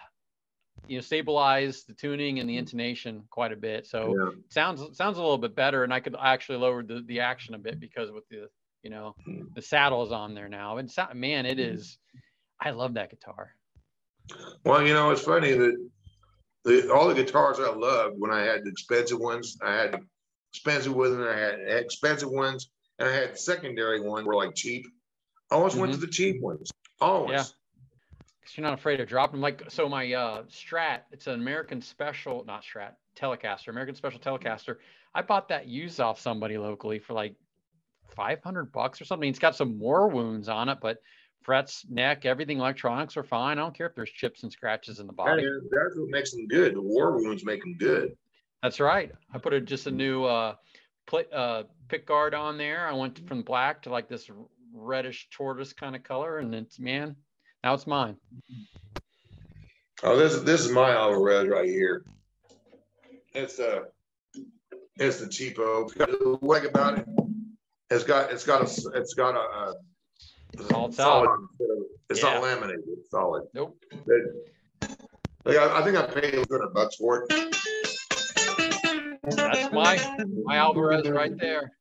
[0.86, 3.86] you know stabilized the tuning and the intonation quite a bit.
[3.86, 4.30] So Yeah.
[4.48, 7.58] sounds sounds a little bit better, and I could actually lower the the action a
[7.58, 8.48] bit because with the
[8.82, 9.44] you know Hmm.
[9.54, 11.98] the saddle is on there now, and so, man, it is.
[12.60, 13.54] I love that guitar.
[14.64, 15.90] Well, you know, it's funny that
[16.64, 20.00] the, all the guitars I loved when I had the expensive ones, I had
[20.52, 24.86] expensive ones, and I had expensive ones, and I had secondary ones were like cheap.
[25.50, 26.70] I always went to the cheap ones.
[27.00, 27.32] Always.
[27.32, 27.44] Yeah.
[28.44, 29.42] Cause you're not afraid of dropping them.
[29.42, 34.76] Like so, my uh, Strat, it's an American Special, not Strat, Telecaster, American Special Telecaster.
[35.14, 37.36] I bought that used off somebody locally for like
[38.16, 39.28] 500 bucks or something.
[39.28, 40.98] It's got some more wounds on it, but
[41.44, 43.58] frets, neck, everything, electronics are fine.
[43.58, 45.44] I don't care if there's chips and scratches in the body.
[45.44, 46.74] is- that's what makes them good.
[46.74, 48.16] The war wounds make them good.
[48.62, 49.12] That's right.
[49.32, 50.54] I put a, just a new uh,
[51.06, 52.88] play, uh, pick guard on there.
[52.88, 54.30] I went from black to like this
[54.72, 57.14] reddish tortoise kind of color, and it's man,
[57.62, 58.16] now it's mine.
[60.02, 62.04] Oh, this is this is my Alvarez right here.
[63.34, 63.80] It's uh
[64.96, 66.40] it's the cheapo.
[66.40, 67.06] What about it,
[67.90, 69.74] it's got it's got a it's got a, a
[70.60, 71.28] Solid solid.
[72.10, 72.34] It's Yeah.
[72.34, 72.84] not laminated.
[72.88, 73.44] It's solid.
[73.54, 73.76] Nope.
[75.44, 77.54] Like, I, I think I paid a hundred bucks for it.
[79.36, 79.98] That's my
[80.44, 81.72] my Alvarez right there.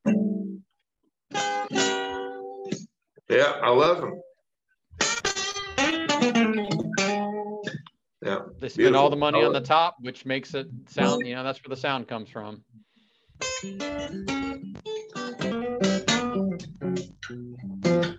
[3.29, 4.21] Yeah, I love him.
[8.21, 11.27] Yeah, They spend all the money on the top, which makes it sound.
[11.27, 12.63] You know, that's where the sound comes from.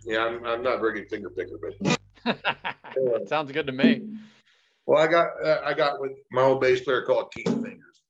[0.05, 0.25] Yeah.
[0.25, 1.99] I'm, I'm not very good finger picker, but
[3.29, 4.03] Sounds good to me.
[4.87, 8.03] well, I got uh, I got with my old bass player called Keith Fingers.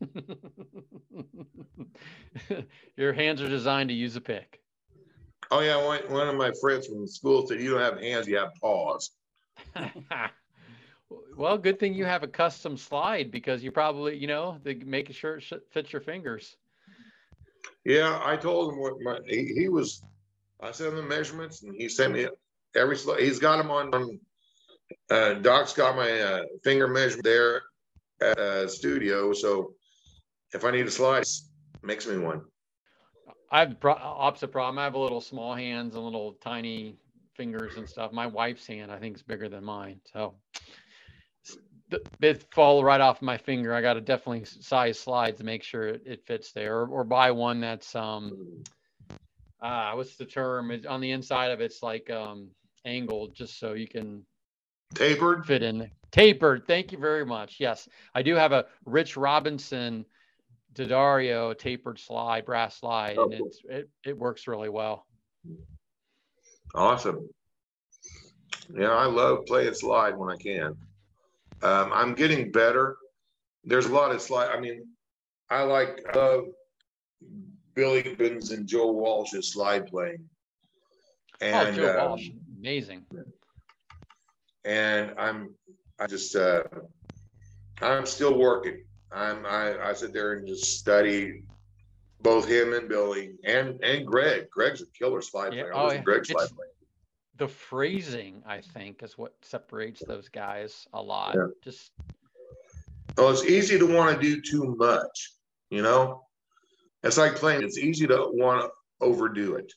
[2.96, 4.60] Your hands are designed to use a pick.
[5.50, 8.36] Oh yeah, one, one of my friends from school said you don't have hands, you
[8.36, 9.10] have paws.
[11.36, 15.14] well, good thing you have a custom slide because you probably, you know, the making
[15.14, 16.56] sure it fits your fingers.
[17.84, 20.02] Yeah, I told him what my he, he was.
[20.60, 22.28] I sent him the measurements, and he sent me
[22.74, 22.96] every.
[23.18, 23.94] He's got them on.
[23.94, 24.20] on
[25.10, 27.62] uh, Doc's got my uh, finger measurement there
[28.20, 29.74] at uh, studio, so
[30.52, 31.24] if I need a slide,
[31.82, 32.42] makes me one.
[33.50, 34.78] I have pro- opposite problem.
[34.78, 36.96] I have a little small hands and little tiny
[37.34, 38.12] fingers and stuff.
[38.12, 40.00] My wife's hand, I think, is bigger than mine.
[40.12, 40.34] So
[42.18, 43.72] they fall right off my finger.
[43.72, 47.04] I got to definitely size slides to make sure it, it fits there, or, or
[47.04, 48.36] buy one that's um,
[49.60, 50.70] ah, what's the term?
[50.70, 52.48] It's on the inside of it's like um
[52.84, 54.24] angled, just so you can
[54.94, 55.46] Tapered.
[55.46, 55.90] fit in.
[56.10, 56.66] Tapered.
[56.66, 57.56] Thank you very much.
[57.58, 60.06] Yes, I do have a Rich Robinson
[60.74, 63.46] D'Addario tapered slide, brass slide, and Oh.
[63.46, 65.06] it's it it works really well.
[66.74, 67.28] Awesome.
[68.74, 70.76] Yeah, I love playing slide when I can.
[71.62, 72.96] Um, I'm getting better.
[73.64, 74.50] There's a lot of slide.
[74.50, 74.86] I mean,
[75.50, 76.44] I like I love
[77.78, 80.28] Billy Gibbons and Joe Walsh's slide playing.
[81.40, 83.06] And oh, Joe um, Walsh, amazing.
[84.64, 85.54] and I'm
[86.00, 86.64] I just uh
[87.80, 88.82] I'm still working.
[89.12, 91.44] I'm I, I sit there and just study
[92.20, 94.50] both him and Billy and and Greg.
[94.50, 95.72] Greg's a killer slide Yeah, player.
[95.76, 96.02] oh, yeah.
[96.02, 96.72] Greg's slide playing.
[97.36, 101.36] The phrasing, I think, is what separates those guys a lot.
[101.36, 101.46] Yeah.
[101.62, 101.92] Just
[103.16, 105.34] Well, it's easy to want to do too much,
[105.70, 106.24] you know?
[107.02, 108.70] It's like playing, it's easy to want to
[109.00, 109.72] overdo it.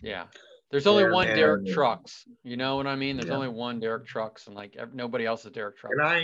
[0.00, 0.26] yeah.
[0.70, 2.24] There's only And- one Derek and- Trucks.
[2.42, 3.16] You know what I mean?
[3.16, 3.34] There's Yeah.
[3.34, 5.94] only one Derek Trucks, and like nobody else is Derek Trucks.
[5.98, 6.18] And I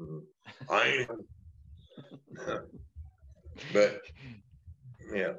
[0.00, 0.22] am.
[0.70, 1.26] I am.
[3.74, 4.00] but
[5.12, 5.32] yeah.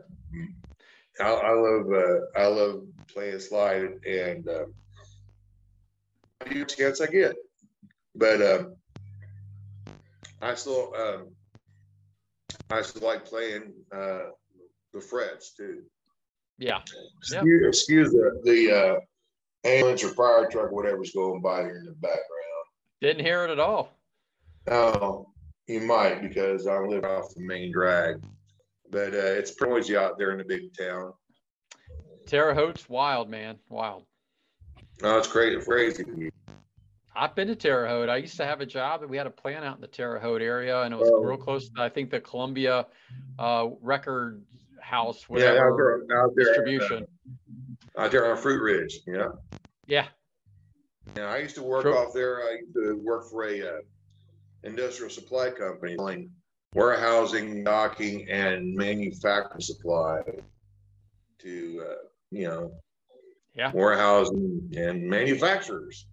[1.19, 4.65] I, I love uh, I love playing slide and uh,
[6.45, 7.35] every chance I get.
[8.13, 8.75] But um,
[10.39, 11.29] I still um,
[12.71, 14.29] I still like playing uh,
[14.93, 15.83] the frets too.
[16.57, 16.79] Yeah.
[17.31, 17.43] Yep.
[17.43, 18.99] Excuse, excuse the, the uh,
[19.67, 22.25] ambulance or fire truck, whatever's going by here in the background.
[23.01, 23.91] Didn't hear it at all.
[24.69, 25.27] Oh,
[25.67, 28.21] you might because I live off the main drag,
[28.91, 31.13] but uh, it's pretty noisy out there in the big town.
[32.27, 33.57] Terre Haute's wild, man.
[33.69, 34.03] Wild.
[35.01, 36.28] No, it's crazy, crazy.
[37.15, 38.09] I've been to Terre Haute.
[38.09, 40.19] I used to have a job that we had a plant out in the Terre
[40.19, 41.21] Haute area, and it was Oh.
[41.23, 42.85] real close to, I think, the Columbia
[43.39, 44.43] uh, record
[44.79, 47.05] house, Yeah, out there, out there, distribution.
[47.97, 48.93] uh, out there on Fruitridge.
[49.07, 49.29] Yeah,
[49.87, 50.07] Yeah.
[51.15, 51.25] yeah.
[51.31, 51.97] I used to work Sure.
[51.97, 52.43] off there.
[52.43, 53.81] I used to work for a uh,
[54.63, 56.31] industrial supply company, selling
[56.73, 60.21] warehousing, docking, and manufacturing supply
[61.39, 61.95] to uh,
[62.31, 62.71] you know
[63.55, 63.71] Yeah.
[63.73, 66.07] warehousing and manufacturers.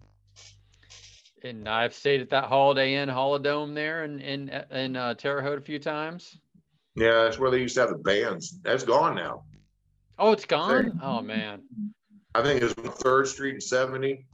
[1.43, 5.59] And I've stayed at that Holiday Inn Holidome there in in in uh, Terre Haute
[5.59, 6.37] a few times.
[6.95, 8.59] Yeah, that's where they used to have the bands.
[8.63, 9.43] That's gone now.
[10.17, 10.99] Oh, it's gone.
[11.03, 11.61] Oh man.
[12.33, 14.25] I think it's Third Street and 70.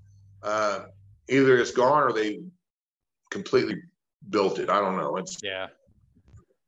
[0.41, 0.86] Uh,
[1.30, 2.39] either it's gone or they
[3.32, 3.82] completely
[4.30, 4.70] built it.
[4.70, 5.18] I don't know.
[5.18, 5.68] It's Yeah.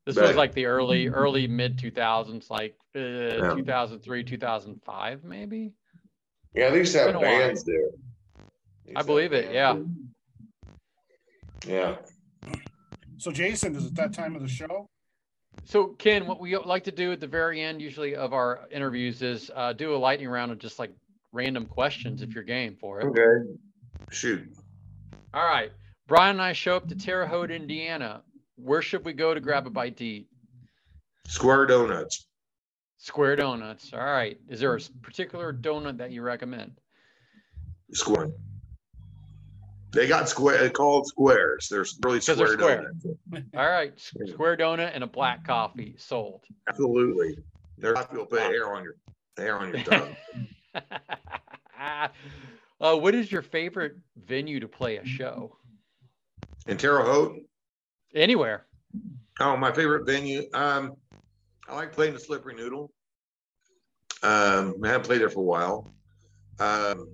[0.05, 5.73] This But- was like the early early mid 2000s, like uh, 2003, 2005, maybe.
[6.53, 7.39] yeah, they used to have Been a while.
[7.39, 7.75] bands there.
[8.85, 9.73] They used to I believe it, Yeah.
[9.73, 9.85] there.
[11.65, 11.95] Yeah.
[13.17, 14.89] So, Jason, is it that time of the show?
[15.63, 19.21] So, Ken, what we like to do at the very end, usually of our interviews,
[19.21, 20.91] is uh, do a lightning round of just like
[21.31, 23.05] random questions if you're game for it.
[23.05, 23.49] Okay.
[24.11, 24.47] Shoot.
[25.33, 25.71] All right.
[26.07, 28.21] Brian and I show up to Terre Haute, Indiana.
[28.57, 30.27] Where should we go to grab a bite to eat?
[31.27, 32.27] Square Donuts.
[32.97, 33.91] Square Donuts.
[33.93, 34.39] All right.
[34.47, 36.79] Is there a particular donut that you recommend?
[37.91, 38.29] Square.
[39.95, 41.69] They got square called squares.
[41.69, 43.15] There's really 'Cause they're square, square.
[43.31, 43.49] donuts.
[43.57, 43.97] All right.
[43.97, 46.43] Square donut and a black coffee sold.
[46.67, 47.37] Absolutely.
[47.77, 48.95] There's I feel put hair on your
[49.37, 50.15] hair on your tongue.
[52.81, 55.57] uh, what is your favorite venue to play a show?
[56.67, 57.37] In Terre Haute,
[58.13, 58.65] Anywhere.
[59.39, 60.43] Oh, my favorite venue.
[60.53, 60.97] Um,
[61.69, 62.91] I like playing the Slippery Noodle.
[64.23, 65.93] Um, I haven't played there for a while.
[66.59, 67.07] Um,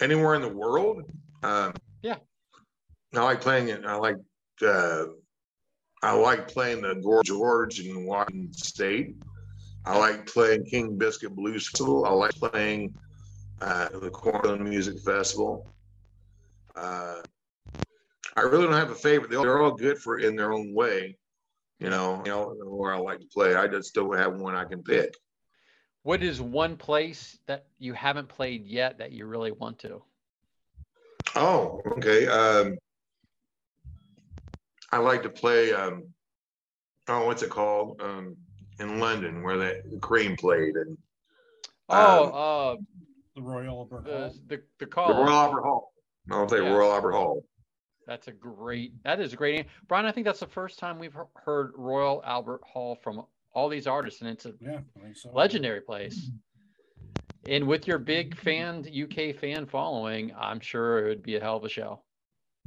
[0.00, 1.02] anywhere in the world.
[1.42, 2.18] Um, Yeah.
[3.14, 3.84] I like playing it.
[3.84, 4.16] I like.
[4.64, 5.04] Uh,
[6.02, 9.14] I like playing the Gorge in Washington State.
[9.84, 12.04] I like playing King Biscuit Blues Festival.
[12.04, 12.94] I like playing
[13.60, 15.72] uh, the Cornell Music Festival.
[16.74, 17.22] Uh,
[18.36, 19.30] I really don't have a favorite.
[19.30, 21.16] They're they're all good for in their own way.
[21.78, 23.54] You know, you know where I like to play.
[23.54, 25.14] I just don't have one I can pick.
[26.04, 30.02] What is one place that you haven't played yet that you really want to?
[31.36, 32.26] Oh, okay.
[32.26, 32.76] Um,
[34.90, 35.72] I like to play.
[35.72, 36.04] Um,
[37.08, 38.00] oh, what's it called?
[38.02, 38.36] Um,
[38.80, 40.98] in London, where that Cream played, and
[41.88, 42.82] Oh, Um, uh,
[43.36, 44.34] The Royal Albert the Hall.
[44.48, 45.12] the, the the call.
[45.14, 45.92] Royal Albert Hall.
[46.30, 46.70] I'll say Yeah.
[46.72, 47.44] Royal Albert Hall.
[48.06, 48.92] That's a great.
[49.04, 49.66] That is a great.
[49.88, 53.86] Brian, I think that's the first time we've heard Royal Albert Hall from all these
[53.86, 55.30] artists, and it's a Yeah, I think so.
[55.32, 56.30] legendary place.
[57.48, 61.56] And with your big fan UK fan following, I'm sure it would be a hell
[61.56, 62.00] of a show.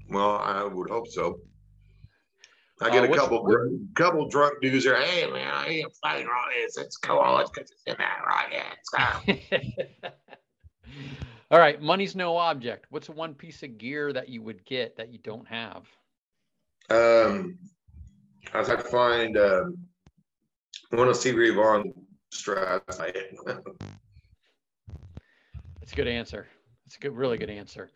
[0.10, 1.40] Well, I would hope so.
[2.82, 5.02] I Uh, get a couple drunk, couple drunk dudes there.
[5.02, 6.78] Hey man, I ain't fighting on this.
[6.78, 7.38] Let's go on.
[7.38, 8.48] Let's get this in there, right?
[8.52, 10.12] Yeah, let's.
[11.52, 12.88] All right, money's no object.
[12.90, 15.88] What's one piece of gear that you would get that you don't have?
[16.90, 17.58] Um,
[18.54, 19.78] I was like to find um,
[20.90, 21.94] one of Stevie Ray Vaughan
[22.32, 23.00] straps.
[25.86, 26.48] That's a good answer.
[26.84, 27.92] That's a good, really good answer.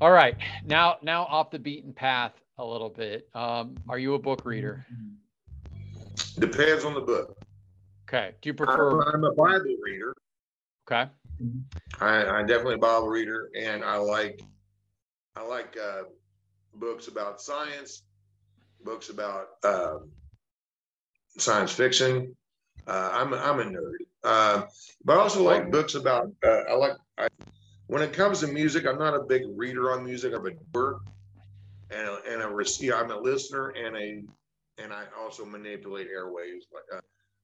[0.00, 3.28] All right, now now off the beaten path a little bit.
[3.34, 4.86] Um, are you a book reader?
[6.38, 7.36] Depends on the book.
[8.08, 8.32] Okay.
[8.40, 9.02] Do you prefer?
[9.12, 10.16] I'm, a Bible reader.
[10.90, 11.10] Okay.
[12.00, 14.40] I, I'm definitely a Bible reader, and I like
[15.36, 16.04] I like uh,
[16.76, 18.04] books about science,
[18.82, 20.08] books about um
[21.36, 22.34] science fiction.
[22.86, 24.62] Uh, I'm I'm a nerd, uh,
[25.04, 26.32] but I also like books about.
[26.44, 27.28] Uh, I like I,
[27.86, 28.86] when it comes to music.
[28.86, 30.32] I'm not a big reader on music.
[30.34, 31.00] I'm a doer,
[31.90, 32.96] and a, and a receiver.
[32.96, 34.22] I'm a listener and a
[34.82, 36.64] and I also manipulate airwaves.
[36.72, 37.00] Like, uh,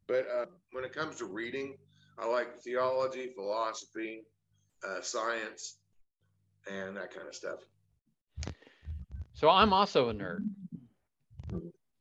[0.07, 1.77] but uh, when it comes to reading,
[2.19, 4.23] I like theology, philosophy,
[4.87, 5.79] uh, science,
[6.71, 7.61] and that kind of stuff.
[9.35, 10.49] So I'm also a nerd.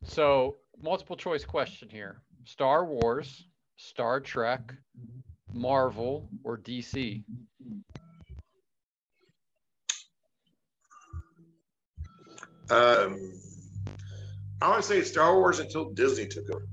[0.03, 3.45] So multiple choice question here: Star Wars,
[3.77, 4.73] Star Trek,
[5.53, 7.23] Marvel, or DC?
[12.69, 13.33] Um,
[14.61, 16.67] I to say Star Wars until Disney took over.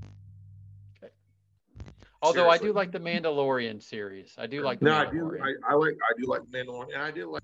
[2.21, 4.33] Although I do like the Mandalorian series.
[4.37, 5.17] I do like the No, I do.
[5.17, 5.41] Mandalorian.
[5.69, 5.93] I, I like.
[5.93, 7.43] I do like Mandalorian, and I do like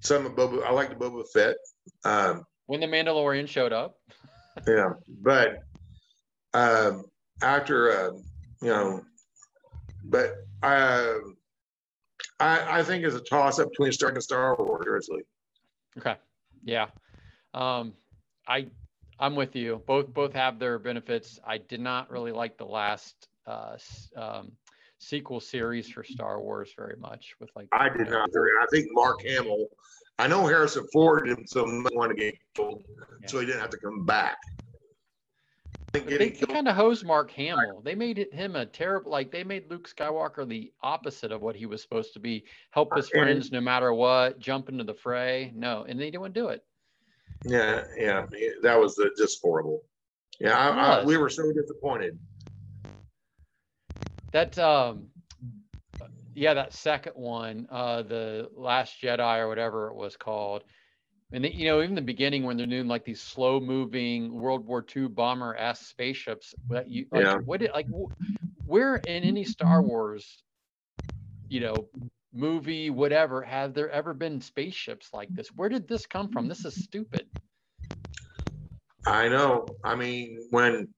[0.00, 0.64] some of Boba.
[0.64, 1.56] I like the Boba Fett.
[2.04, 3.96] Um, when the Mandalorian showed up.
[4.66, 5.58] yeah, but
[6.54, 7.04] um,
[7.42, 8.10] after uh,
[8.62, 9.04] you know,
[10.04, 11.14] but uh,
[12.40, 14.84] I I think it's a toss up between Star and Star Wars.
[14.84, 15.22] Seriously,
[15.98, 16.16] Okay.
[16.64, 16.86] Yeah.
[17.54, 17.94] Um,
[18.46, 18.68] I
[19.18, 19.82] I'm with you.
[19.86, 21.40] Both both have their benefits.
[21.46, 23.76] I did not really like the last uh,
[24.16, 24.52] um,
[24.98, 27.34] sequel series for Star Wars very much.
[27.40, 28.30] With like I did not.
[28.34, 29.66] I think Mark Hamill.
[30.18, 32.84] I know Harrison Ford didn't so much want to get killed,
[33.26, 34.36] so he didn't have to come back.
[35.94, 37.82] I think But They, they kind of hosed Mark Hamill.
[37.84, 41.66] They made him a terrible, like they made Luke Skywalker the opposite of what he
[41.66, 42.44] was supposed to be.
[42.70, 45.52] Help his friends no matter what, jump into the fray.
[45.54, 46.64] No, and they didn't do it.
[47.44, 48.26] Yeah, yeah,
[48.62, 49.82] that was uh, just horrible.
[50.40, 52.18] Yeah, I, I, we were so disappointed.
[54.32, 55.08] That um
[56.34, 60.62] yeah, that second one, uh the Last Jedi or whatever it was called.
[61.32, 64.84] And you know, even the beginning when they're doing like these slow moving World War
[64.94, 67.38] II bomber ass spaceships that you like Yeah.
[67.46, 67.88] what did like
[68.66, 70.44] where in any Star Wars,
[71.48, 71.88] you know,
[72.34, 75.48] movie, whatever, have there ever been spaceships like this?
[75.56, 76.48] Where did this come from?
[76.48, 77.26] This is stupid.
[79.06, 79.74] I know.
[79.84, 80.92] I mean, when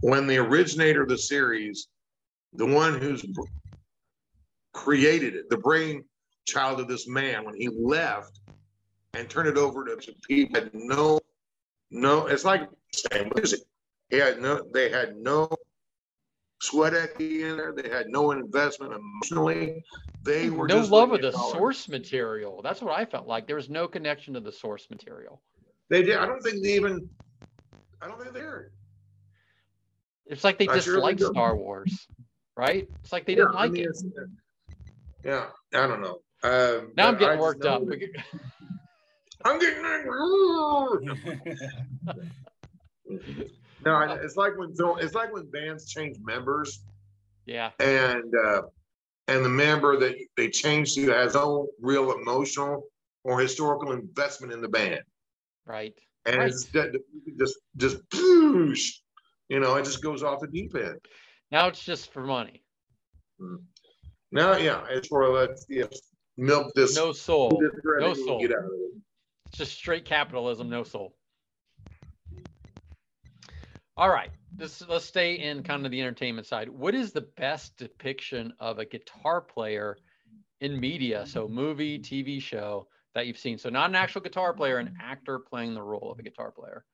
[0.00, 1.88] when the originator of the series,
[2.54, 3.24] the one who's
[4.72, 6.04] created it, the brain
[6.46, 8.40] child of this man, when he left
[9.14, 11.20] and turn it over to, to people, had no,
[11.90, 12.26] no.
[12.26, 13.60] It's like saying music.
[14.10, 14.62] He had no.
[14.72, 15.48] They had no
[16.62, 17.72] sweat equity in there.
[17.72, 19.82] They had no investment emotionally.
[20.24, 21.52] They were no just love of the dollars.
[21.52, 22.60] source material.
[22.62, 23.46] That's what I felt like.
[23.46, 25.42] There was no connection to the source material.
[25.88, 26.16] They did.
[26.16, 27.08] I don't think they even.
[28.02, 28.70] I don't think they're.
[30.26, 31.32] It's like they disliked sure dislike.
[31.32, 32.06] Star Wars,
[32.56, 32.86] right?
[33.02, 33.96] It's like they didn't Yeah, I like mean, it.
[35.24, 36.20] Yeah, I don't know.
[36.42, 37.82] Um, Now I'm but I getting worked up.
[39.44, 40.18] I'm getting angry.
[43.84, 46.84] No, it's like when it's like when bands change members
[47.46, 48.62] yeah, and uh,
[49.26, 52.84] and the member that they change to has no real emotional
[53.24, 55.00] or historical investment in the band,
[55.66, 55.94] right.
[56.26, 56.50] and Right.
[56.50, 56.64] it's
[57.38, 58.02] just just
[59.48, 61.00] you know, it just goes off the deep end.
[61.50, 62.62] Now it's just for money.
[64.30, 65.86] Now, yeah, it's for let's yeah,
[66.36, 66.94] milk this.
[66.94, 67.60] No soul.
[67.60, 68.40] this no soul.
[68.40, 69.00] Get out of it.
[69.50, 71.16] It's just straight capitalism, no soul.
[73.96, 74.30] All right.
[74.56, 76.68] This let's stay in kind of the entertainment side.
[76.68, 79.96] What is the best depiction of a guitar player
[80.60, 81.26] in media?
[81.26, 83.58] So movie, TV show that you've seen.
[83.58, 86.84] So not an actual guitar player, an actor playing the role of a guitar player.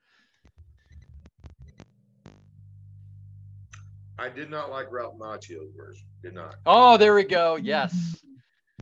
[4.19, 6.07] I did not like Ralph Macchio's version.
[6.23, 6.55] Did not.
[6.65, 7.57] Oh, there we go.
[7.57, 8.17] Yes.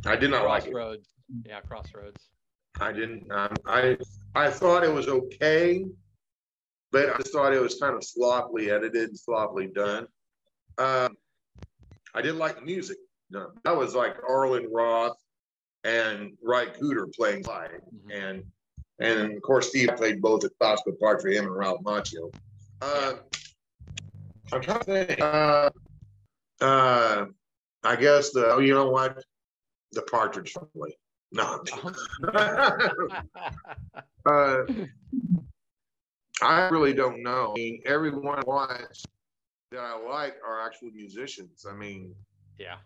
[0.06, 0.72] I did not like it.
[0.72, 1.08] Crossroads.
[1.44, 2.30] Yeah, Crossroads.
[2.80, 3.30] I didn't.
[3.30, 3.96] Um, I
[4.34, 5.84] I thought it was okay,
[6.90, 10.06] but I just thought it was kind of sloppily edited, and sloppily done.
[10.78, 11.16] Um,
[12.14, 12.98] I didn't like the music.
[13.30, 15.16] No, that was like Arlen Roth
[15.84, 18.12] and Ry Cooder playing live, Mhm.
[18.12, 18.44] and
[18.98, 22.32] and of course Steve played both at possible part for him and Ralph Macchio.
[22.80, 23.14] Uh,
[24.52, 25.20] I'm trying to think.
[25.20, 25.70] Uh,
[26.60, 27.26] uh,
[27.82, 29.24] I guess the oh, you know what,
[29.92, 30.96] the Partridge Family.
[31.34, 31.64] No,
[34.24, 34.62] uh,
[36.40, 37.50] I really don't know.
[37.50, 39.02] I mean, everyone I watch
[39.72, 41.66] that I like are actual musicians.
[41.68, 42.14] I mean,
[42.56, 42.76] yeah.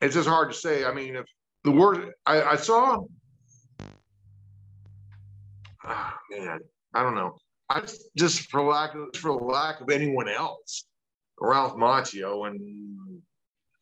[0.00, 0.86] it's just hard to say.
[0.86, 1.26] I mean, if
[1.62, 3.00] the word I, I saw,
[5.84, 6.60] ah, man,
[6.94, 7.36] I don't know.
[7.68, 10.86] I just, just for lack of for lack of anyone else,
[11.38, 13.20] Ralph Macchio and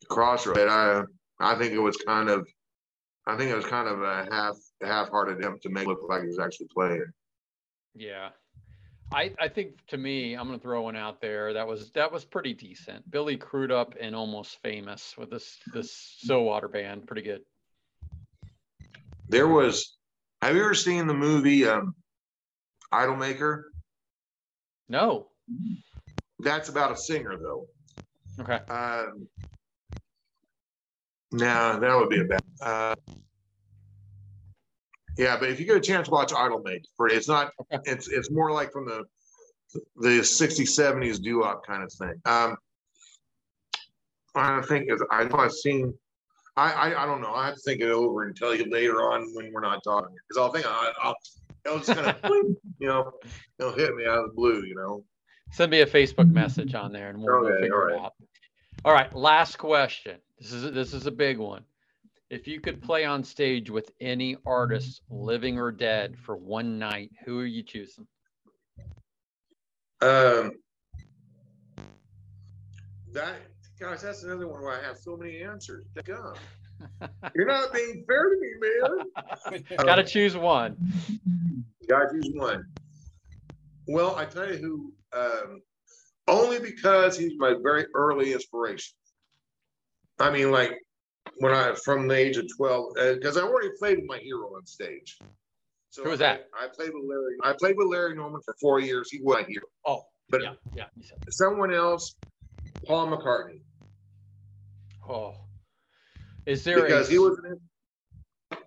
[0.09, 0.67] Crossroad.
[0.67, 1.03] I
[1.39, 2.45] I think it was kind of,
[3.29, 6.21] I think it was kind of a half half-hearted attempt to make it look like
[6.21, 7.05] he was actually playing.
[7.93, 8.29] Yeah.
[9.11, 11.53] I, I think to me, I'm gonna throw one out there.
[11.53, 13.09] That was that was pretty decent.
[13.09, 17.41] Billy Crudup and Almost Famous with this this Stillwater band, pretty good.
[19.27, 19.97] There was.
[20.41, 21.95] Have you ever seen the movie um,
[22.93, 23.63] Idolmaker?
[24.87, 25.27] No.
[26.39, 27.67] That's about a singer, though.
[28.39, 28.59] Okay.
[28.71, 29.27] Um,
[31.31, 32.43] no, that would be a bad.
[32.61, 32.95] Uh,
[35.17, 37.51] yeah, but if you get a chance to watch Idolmaker, for it's not.
[37.83, 39.03] It's it's more like from the
[39.97, 42.13] the 60s, 70s doo-wop kind of thing.
[42.25, 42.57] Um,
[44.35, 45.93] I don't think is I know I've seen.
[46.55, 47.33] I, I I don't know.
[47.33, 50.15] I have to think it over and tell you later on when we're not talking
[50.27, 51.15] because I'll think I, I'll
[51.65, 52.17] it'll just kind of
[52.79, 53.11] you know
[53.59, 54.63] it'll hit me out of the blue.
[54.63, 55.03] You know.
[55.51, 58.13] Send me a Facebook message on there and we'll, we'll Okay, figure all it out.
[58.85, 60.19] All right, last question.
[60.39, 61.63] This is this is a big one.
[62.29, 67.11] If you could play on stage with any artist, living or dead, for one night,
[67.25, 68.07] who are you choosing?
[70.01, 70.51] Um,
[73.11, 73.35] that
[73.79, 75.85] guys, that's another one where I have so many answers.
[76.05, 76.37] God,
[77.35, 79.63] you're not being fair to me, man.
[79.85, 80.77] Got to choose one.
[81.89, 82.63] Gotta choose one.
[83.87, 84.93] Well, I tell you who.
[85.11, 85.61] Um,
[86.27, 88.93] only because he's my very early inspiration.
[90.19, 90.71] I mean, like
[91.37, 94.55] when I from the age of twelve, uh, because I already played with my hero
[94.55, 95.17] on stage.
[95.91, 96.45] So Who was that?
[96.53, 97.35] I, played with Larry.
[97.43, 99.09] I played with Larry Norman for four years.
[99.11, 99.65] He was my hero.
[99.87, 100.85] Oh, But yeah, yeah.
[101.31, 102.15] someone else,
[102.85, 103.61] Paul McCartney,
[105.09, 105.33] Oh,
[106.45, 107.11] is there because a?
[107.11, 108.57] he was an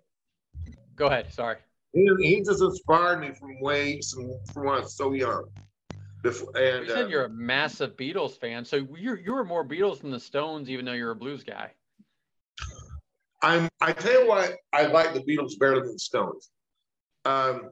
[0.97, 1.33] Go ahead.
[1.33, 1.57] Sorry.
[1.93, 5.45] he, he just inspired me from way from, from when I was so young.
[6.23, 9.67] Before, and You said uh, you're a massive Beatles fan, so you're you were more
[9.67, 11.73] Beatles than the Stones, even though you're a blues guy.
[13.43, 13.69] I'm.
[13.81, 16.51] I tell you what, I like the Beatles better than the Stones.
[17.25, 17.71] Um,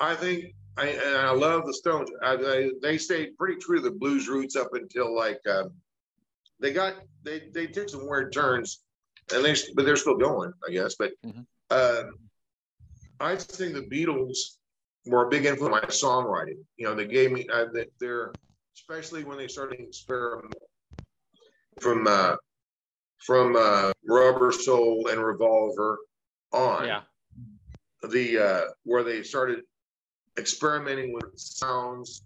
[0.00, 2.10] I think, I, and I love the Stones.
[2.22, 5.70] I, I, they stayed pretty true to the blues roots up until like um,
[6.60, 8.82] they got they they took some weird turns,
[9.32, 10.96] and they but they're still going, I guess.
[10.96, 11.46] But Mhm.
[11.70, 12.10] um,
[13.20, 14.56] I think the Beatles
[15.06, 16.58] were a big influence on my songwriting.
[16.76, 18.34] You know, they gave me uh, they, they're
[18.76, 20.58] especially when they started experimenting
[21.80, 22.36] from uh,
[23.18, 25.98] from uh, Rubber Soul and Revolver
[26.52, 27.02] on Yeah.
[28.02, 29.60] the uh, where they started
[30.38, 32.22] experimenting with sounds,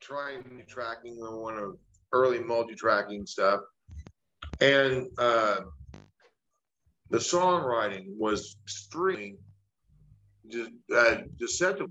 [0.00, 1.76] trying new tracking on one of
[2.12, 3.60] early multi-tracking stuff,
[4.60, 5.60] and uh,
[7.10, 9.51] the songwriting was extremely de-
[10.94, 11.88] uh, deceptive,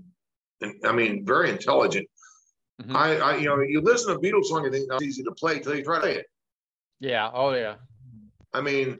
[0.60, 2.06] and I mean very intelligent.
[2.82, 2.94] Mhm.
[2.96, 5.58] I, I, you know, you listen to Beatles song, you think it's easy to play
[5.60, 6.26] till you try to play it.
[7.00, 7.30] Yeah.
[7.32, 7.76] Oh yeah.
[8.52, 8.98] I mean,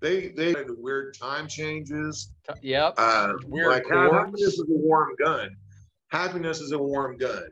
[0.00, 2.30] they they had weird time changes.
[2.62, 2.94] Yep.
[2.98, 5.56] Uh, Weird like happiness is a warm gun.
[6.10, 7.44] Happiness is a warm gun.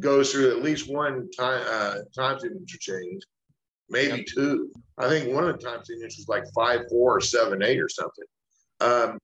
[0.00, 3.22] Goes through at least one time uh, time signature change,
[3.88, 4.26] maybe Yep.
[4.34, 4.70] two.
[4.98, 7.88] I think one of the time signatures was like five four or seven eight or
[7.88, 8.24] something.
[8.80, 9.18] Um,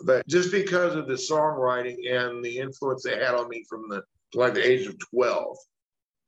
[0.00, 4.02] but just because of the songwriting and the influence they had on me from the
[4.34, 5.56] like the age of twelve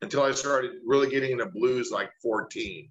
[0.01, 2.89] until I started really getting into blues like fourteen.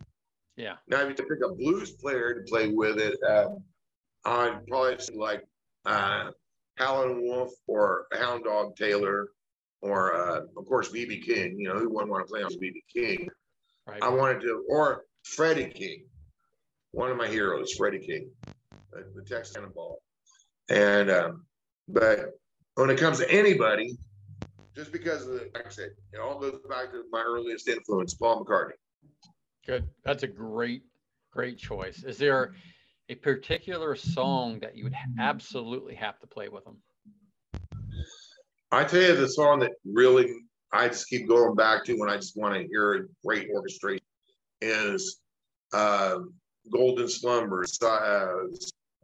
[0.56, 0.76] Yeah.
[0.88, 3.64] Now, if you pick a blues player to play with it, um,
[4.26, 5.44] I'd probably say like
[5.86, 6.32] uh,
[6.76, 9.30] Howlin' Wolf or Hound Dog Taylor,
[9.82, 11.60] or uh, of course BB King.
[11.60, 13.30] You know, who wouldn't want to play on BB King?
[13.88, 14.04] Right.
[14.04, 16.06] I wanted to, or Freddie King,
[16.92, 20.02] one of my heroes, Freddie King, uh, the Texas Cannonball.
[20.70, 21.46] And um,
[21.88, 22.40] but
[22.76, 23.98] when it comes to anybody,
[24.76, 28.14] just because of the, like I said, it all goes back to my earliest influence,
[28.14, 28.74] Paul McCartney.
[29.66, 29.88] Good.
[30.04, 30.84] That's a great,
[31.32, 32.04] great choice.
[32.04, 32.54] Is there
[33.10, 36.78] a particular song that you would absolutely have to play with them?
[38.72, 40.30] I tell you, the song that really
[40.72, 44.06] I just keep going back to when I just want to hear a great orchestration
[44.62, 45.20] is
[45.74, 46.20] uh,
[46.72, 48.28] Golden Slumber, uh,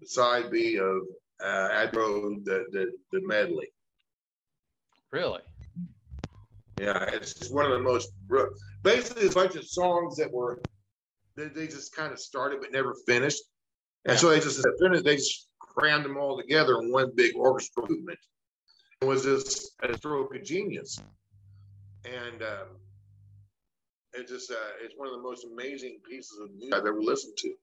[0.04, 1.00] side B of
[1.44, 3.68] uh, Abbey Road, the, the, the medley.
[5.12, 5.42] Really?
[6.78, 8.12] Yeah, it's just one of the most
[8.82, 10.60] basically it's a bunch of songs that were
[11.36, 13.44] they, they just kind of started but never finished,
[14.06, 14.20] and yeah.
[14.20, 15.04] so they just finished.
[15.04, 18.20] They just crammed them all together in one big orchestral movement.
[19.02, 21.00] It was just a stroke of genius,
[22.06, 22.68] and um,
[24.14, 27.38] it just uh, it's one of the most amazing pieces of music I've ever listened
[27.38, 27.54] to.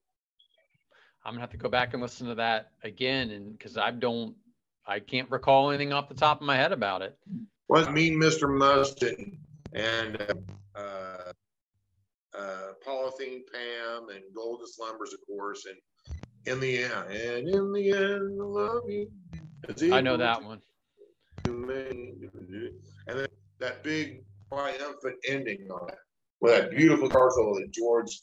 [1.23, 4.35] I'm gonna have to go back and listen to that again, and because I don't,
[4.87, 7.17] I can't recall anything off the top of my head about it.
[7.67, 8.49] Was Mean Mr.
[8.49, 9.37] Mustard,
[9.73, 11.31] and uh, uh,
[12.37, 15.77] uh, Polythene Pam and Golden Slumbers, of course, and
[16.45, 19.07] in the end, and in the end, I love you.
[19.93, 20.59] I know that one.
[21.45, 21.69] And
[23.07, 23.27] then
[23.59, 25.97] that big triumphant ending on it
[26.39, 28.19] with that beautiful guitar solo that George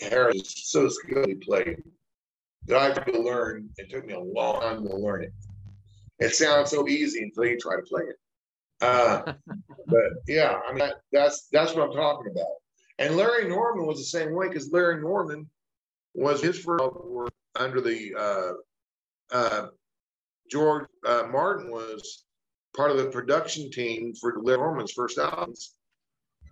[0.00, 1.82] Harrison so skillfully played
[2.68, 3.68] that I had to learn.
[3.78, 5.32] It took me a long time to learn it.
[6.18, 8.16] It sounds so easy until you try to play it.
[8.80, 9.32] Uh,
[9.86, 12.46] but yeah, I mean that, that's that's what I'm talking about.
[12.98, 15.48] And Larry Norman was the same way because Larry Norman
[16.14, 18.52] was his first work under the uh,
[19.34, 19.66] uh,
[20.50, 22.24] George uh, Martin was
[22.76, 25.74] part of the production team for Larry Norman's first albums.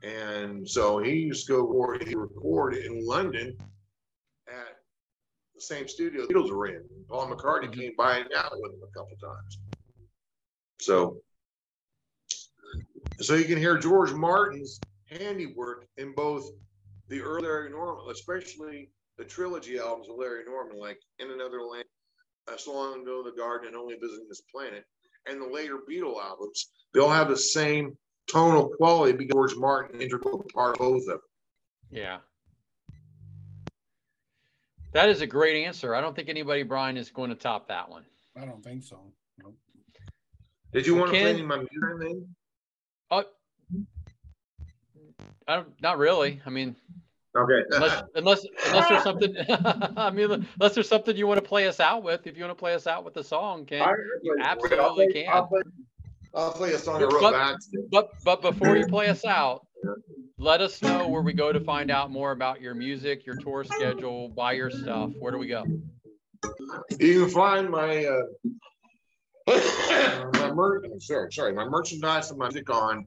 [0.03, 3.57] And so he used to go he record in London
[5.57, 6.85] the same studio the Beatles were in.
[7.09, 7.81] Paul McCartney mm-hmm.
[7.81, 9.59] came by and out with him a couple times.
[10.81, 11.19] So
[13.21, 16.51] so you can hear George Martin's handiwork in both
[17.09, 21.85] the early Larry Norman, especially the trilogy albums of Larry Norman, like In Another Land,
[22.59, 24.85] So Long Ago in the Garden, and Only Visiting This Planet,
[25.27, 26.71] and the later Beatle albums.
[26.93, 27.97] They all have the same
[28.31, 31.21] tonal quality because George Martin integral part of both of them.
[31.91, 32.19] Yeah.
[34.97, 35.95] That is a great answer.
[35.95, 38.03] I don't think anybody, Brian, is going to top that one.
[38.35, 38.99] I don't think so.
[39.39, 39.55] Nope.
[40.73, 41.71] Did you want to play any of my music
[42.01, 42.27] then?
[43.11, 43.23] Oh, uh,
[45.47, 46.41] I don't, not really.
[46.47, 46.77] I mean,
[47.37, 47.63] okay.
[47.73, 49.37] unless, unless, unless there's something,
[49.99, 52.27] I mean, unless there's something you want to play us out with.
[52.27, 53.87] If you want to play us out with the song, Ken,
[54.23, 55.29] you absolutely I'll play, can.
[55.29, 55.63] I'll play,
[56.35, 57.57] I'll play a song I wrote but, back.
[57.91, 59.67] But, but before you play us out,
[60.39, 63.65] let us know where we go to find out more about your music, your tour
[63.65, 65.13] schedule, buy your stuff.
[65.19, 65.65] Where do we go?
[66.99, 68.23] You can find my uh,
[70.35, 73.07] my mer- sorry, sorry, my merchandise and my music on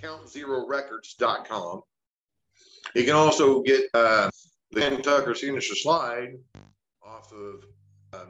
[0.00, 1.82] countzerorecords.com.
[2.94, 4.30] You can also get uh,
[4.70, 6.34] the Tucker signature slide
[7.02, 7.64] off of
[8.12, 8.28] um,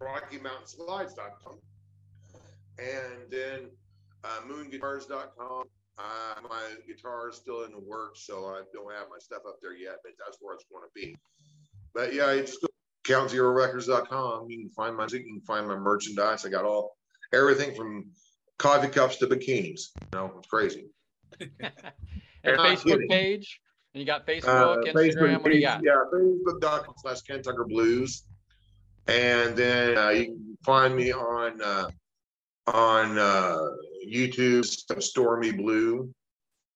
[0.00, 1.58] RockyMountainSlides.com.
[2.78, 3.70] And then
[4.24, 5.64] uh, moonguitars.com.
[5.98, 9.56] Uh, my guitar is still in the works, so I don't have my stuff up
[9.60, 11.16] there yet, but that's where it's going to be.
[11.94, 12.68] But yeah, you just go
[13.04, 14.48] countzerorecords.com.
[14.48, 16.46] You can find my music, you can find my merchandise.
[16.46, 16.96] I got all
[17.32, 18.10] everything from
[18.58, 19.90] coffee cups to bikinis.
[20.00, 20.86] You know, it's crazy.
[21.40, 23.08] and Facebook kidding.
[23.08, 23.60] page.
[23.94, 24.94] And you got Facebook, uh, Instagram.
[24.94, 25.82] Facebook, what do you got?
[25.84, 28.24] Yeah, Facebook.com slash Ken Tucker Blues.
[29.06, 31.90] And then uh, you can find me on uh,
[32.68, 33.68] on uh,
[34.06, 34.64] YouTube,
[35.02, 36.12] Stormy Blue,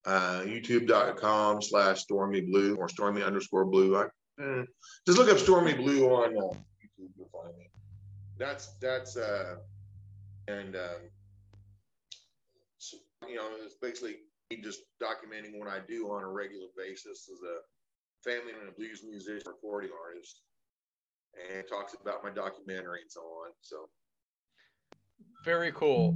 [0.05, 3.97] uh, youtube.com slash Stormy Blue or Stormy underscore Blue.
[3.97, 4.07] I
[4.41, 4.67] Mm.
[5.07, 7.11] Just look up Stormy Blue on uh, YouTube.
[7.17, 7.71] You'll find me.
[8.39, 9.57] That's that's uh,
[10.47, 11.01] and um,
[12.79, 14.17] so, you know it's basically
[14.51, 18.73] me just documenting what I do on a regular basis as a family and a
[18.73, 20.43] blues musician, recording artist,
[21.55, 23.53] and talks about my documentary and so on.
[23.63, 23.89] So
[25.45, 26.15] very cool.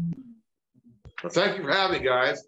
[1.22, 2.42] Well, thank you for having me, guys.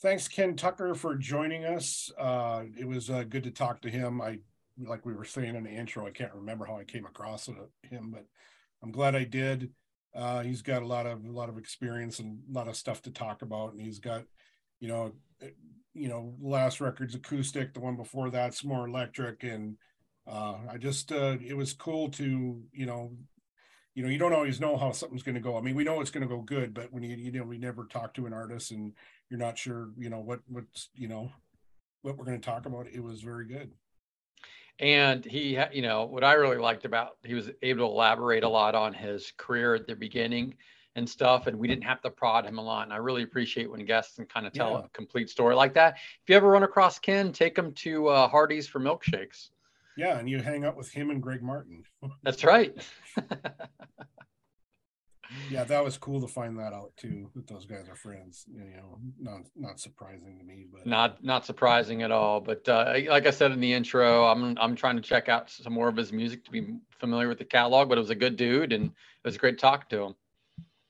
[0.00, 2.12] Thanks, Ken Tucker, for joining us.
[2.16, 4.20] Uh, it was uh, good to talk to him.
[4.20, 4.38] I
[4.80, 7.48] like we were saying in the intro, I can't remember how I came across
[7.82, 8.24] him, but
[8.82, 9.70] I'm glad I did.
[10.14, 13.02] Uh, he's got a lot of a lot of experience and a lot of stuff
[13.02, 14.22] to talk about, and he's got,
[14.78, 15.12] you know,
[15.92, 17.74] you know, last record's acoustic.
[17.74, 19.76] The one before that's more electric, and
[20.28, 23.12] uh, I just uh, it was cool to you know,
[23.98, 25.58] you know, you don't always know how something's going to go.
[25.58, 27.58] I mean, we know it's going to go good, but when you you know we
[27.58, 28.92] never talk to an artist and
[29.28, 31.32] you're not sure, you know, what what's you know
[32.02, 32.86] what we're going to talk about.
[32.86, 33.72] It was very good
[34.78, 38.48] and he you know what i really liked about he was able to elaborate a
[38.48, 40.54] lot on his career at the beginning
[40.94, 43.68] and stuff and we didn't have to prod him a lot and i really appreciate
[43.68, 44.84] when guests can kind of tell yeah.
[44.84, 48.28] a complete story like that if you ever run across ken take him to uh,
[48.28, 49.48] hardy's for milkshakes
[49.98, 51.82] yeah and you hang out with him and greg martin
[52.22, 52.74] that's right
[55.50, 57.30] Yeah, that was cool to find that out too.
[57.34, 58.44] That those guys are friends.
[58.50, 62.40] You know, not not surprising to me, but Not not surprising at all.
[62.40, 65.72] But uh, like I said in the intro, I'm I'm trying to check out some
[65.72, 67.88] more of his music to be familiar with the catalog.
[67.88, 68.92] But it was a good dude, and it
[69.24, 70.14] was great talking to him.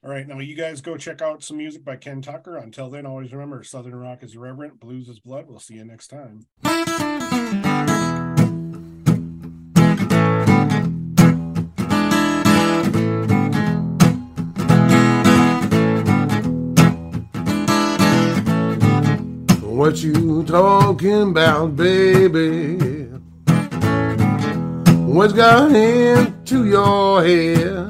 [0.04, 2.56] All right, now you guys go check out some music by Ken Tucker.
[2.56, 5.46] Until then, always remember Southern rock is irreverent, blues is blood.
[5.48, 7.17] We'll see you next time.
[19.88, 22.76] What you talking about, baby?
[25.06, 27.88] What's got into your head?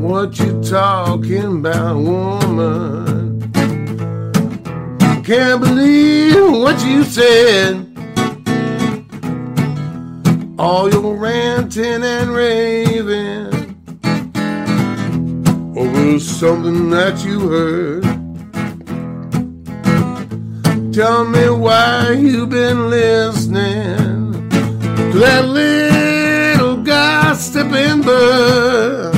[0.00, 3.50] What you talking about, woman?
[5.24, 7.88] Can't believe what you said.
[10.60, 13.50] All your ranting and raving
[15.76, 18.03] over something that you heard.
[20.94, 29.12] Tell me why you've been listening to that little gossiping bird.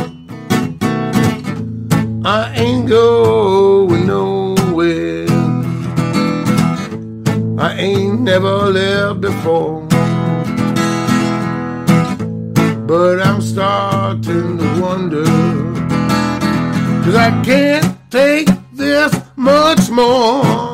[2.25, 5.27] I ain't going nowhere.
[7.59, 9.87] I ain't never left before.
[12.87, 15.25] But I'm starting to wonder.
[17.05, 20.66] Cause I can't take this much more.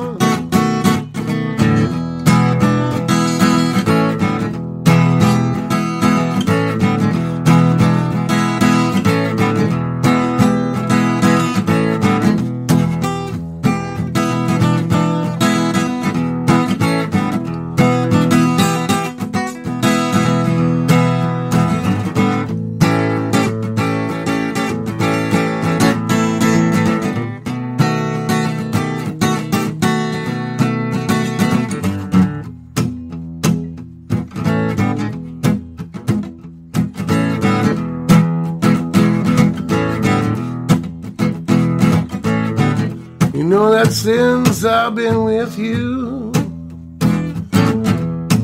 [44.93, 46.31] I've been with you,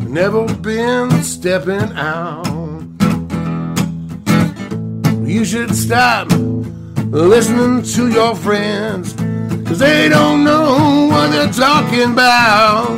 [0.09, 2.47] never been stepping out.
[5.29, 6.31] You should stop
[7.11, 9.13] listening to your friends,
[9.69, 12.97] cause they don't know what they're talking about.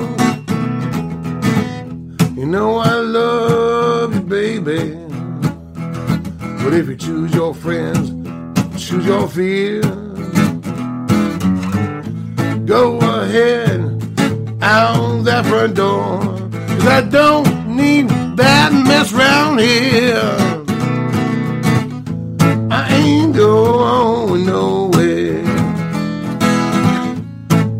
[2.36, 4.94] You know I love you, baby.
[6.62, 8.10] But if you choose your friends,
[8.80, 10.09] choose your fears.
[12.70, 13.80] Go ahead
[14.62, 16.20] out that front door.
[16.78, 20.22] Cause I don't need that mess round here.
[22.70, 25.42] I ain't going nowhere.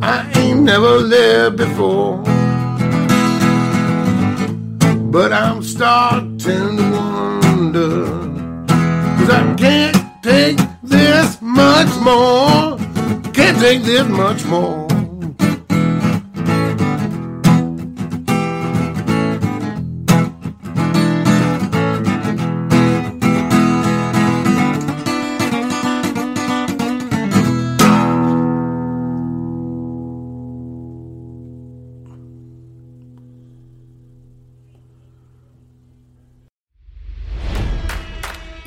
[0.03, 2.17] I ain't never lived before.
[5.13, 8.07] But I'm starting to wonder.
[9.19, 12.77] Cause I can't take this much more.
[13.33, 14.80] Can't take this much more.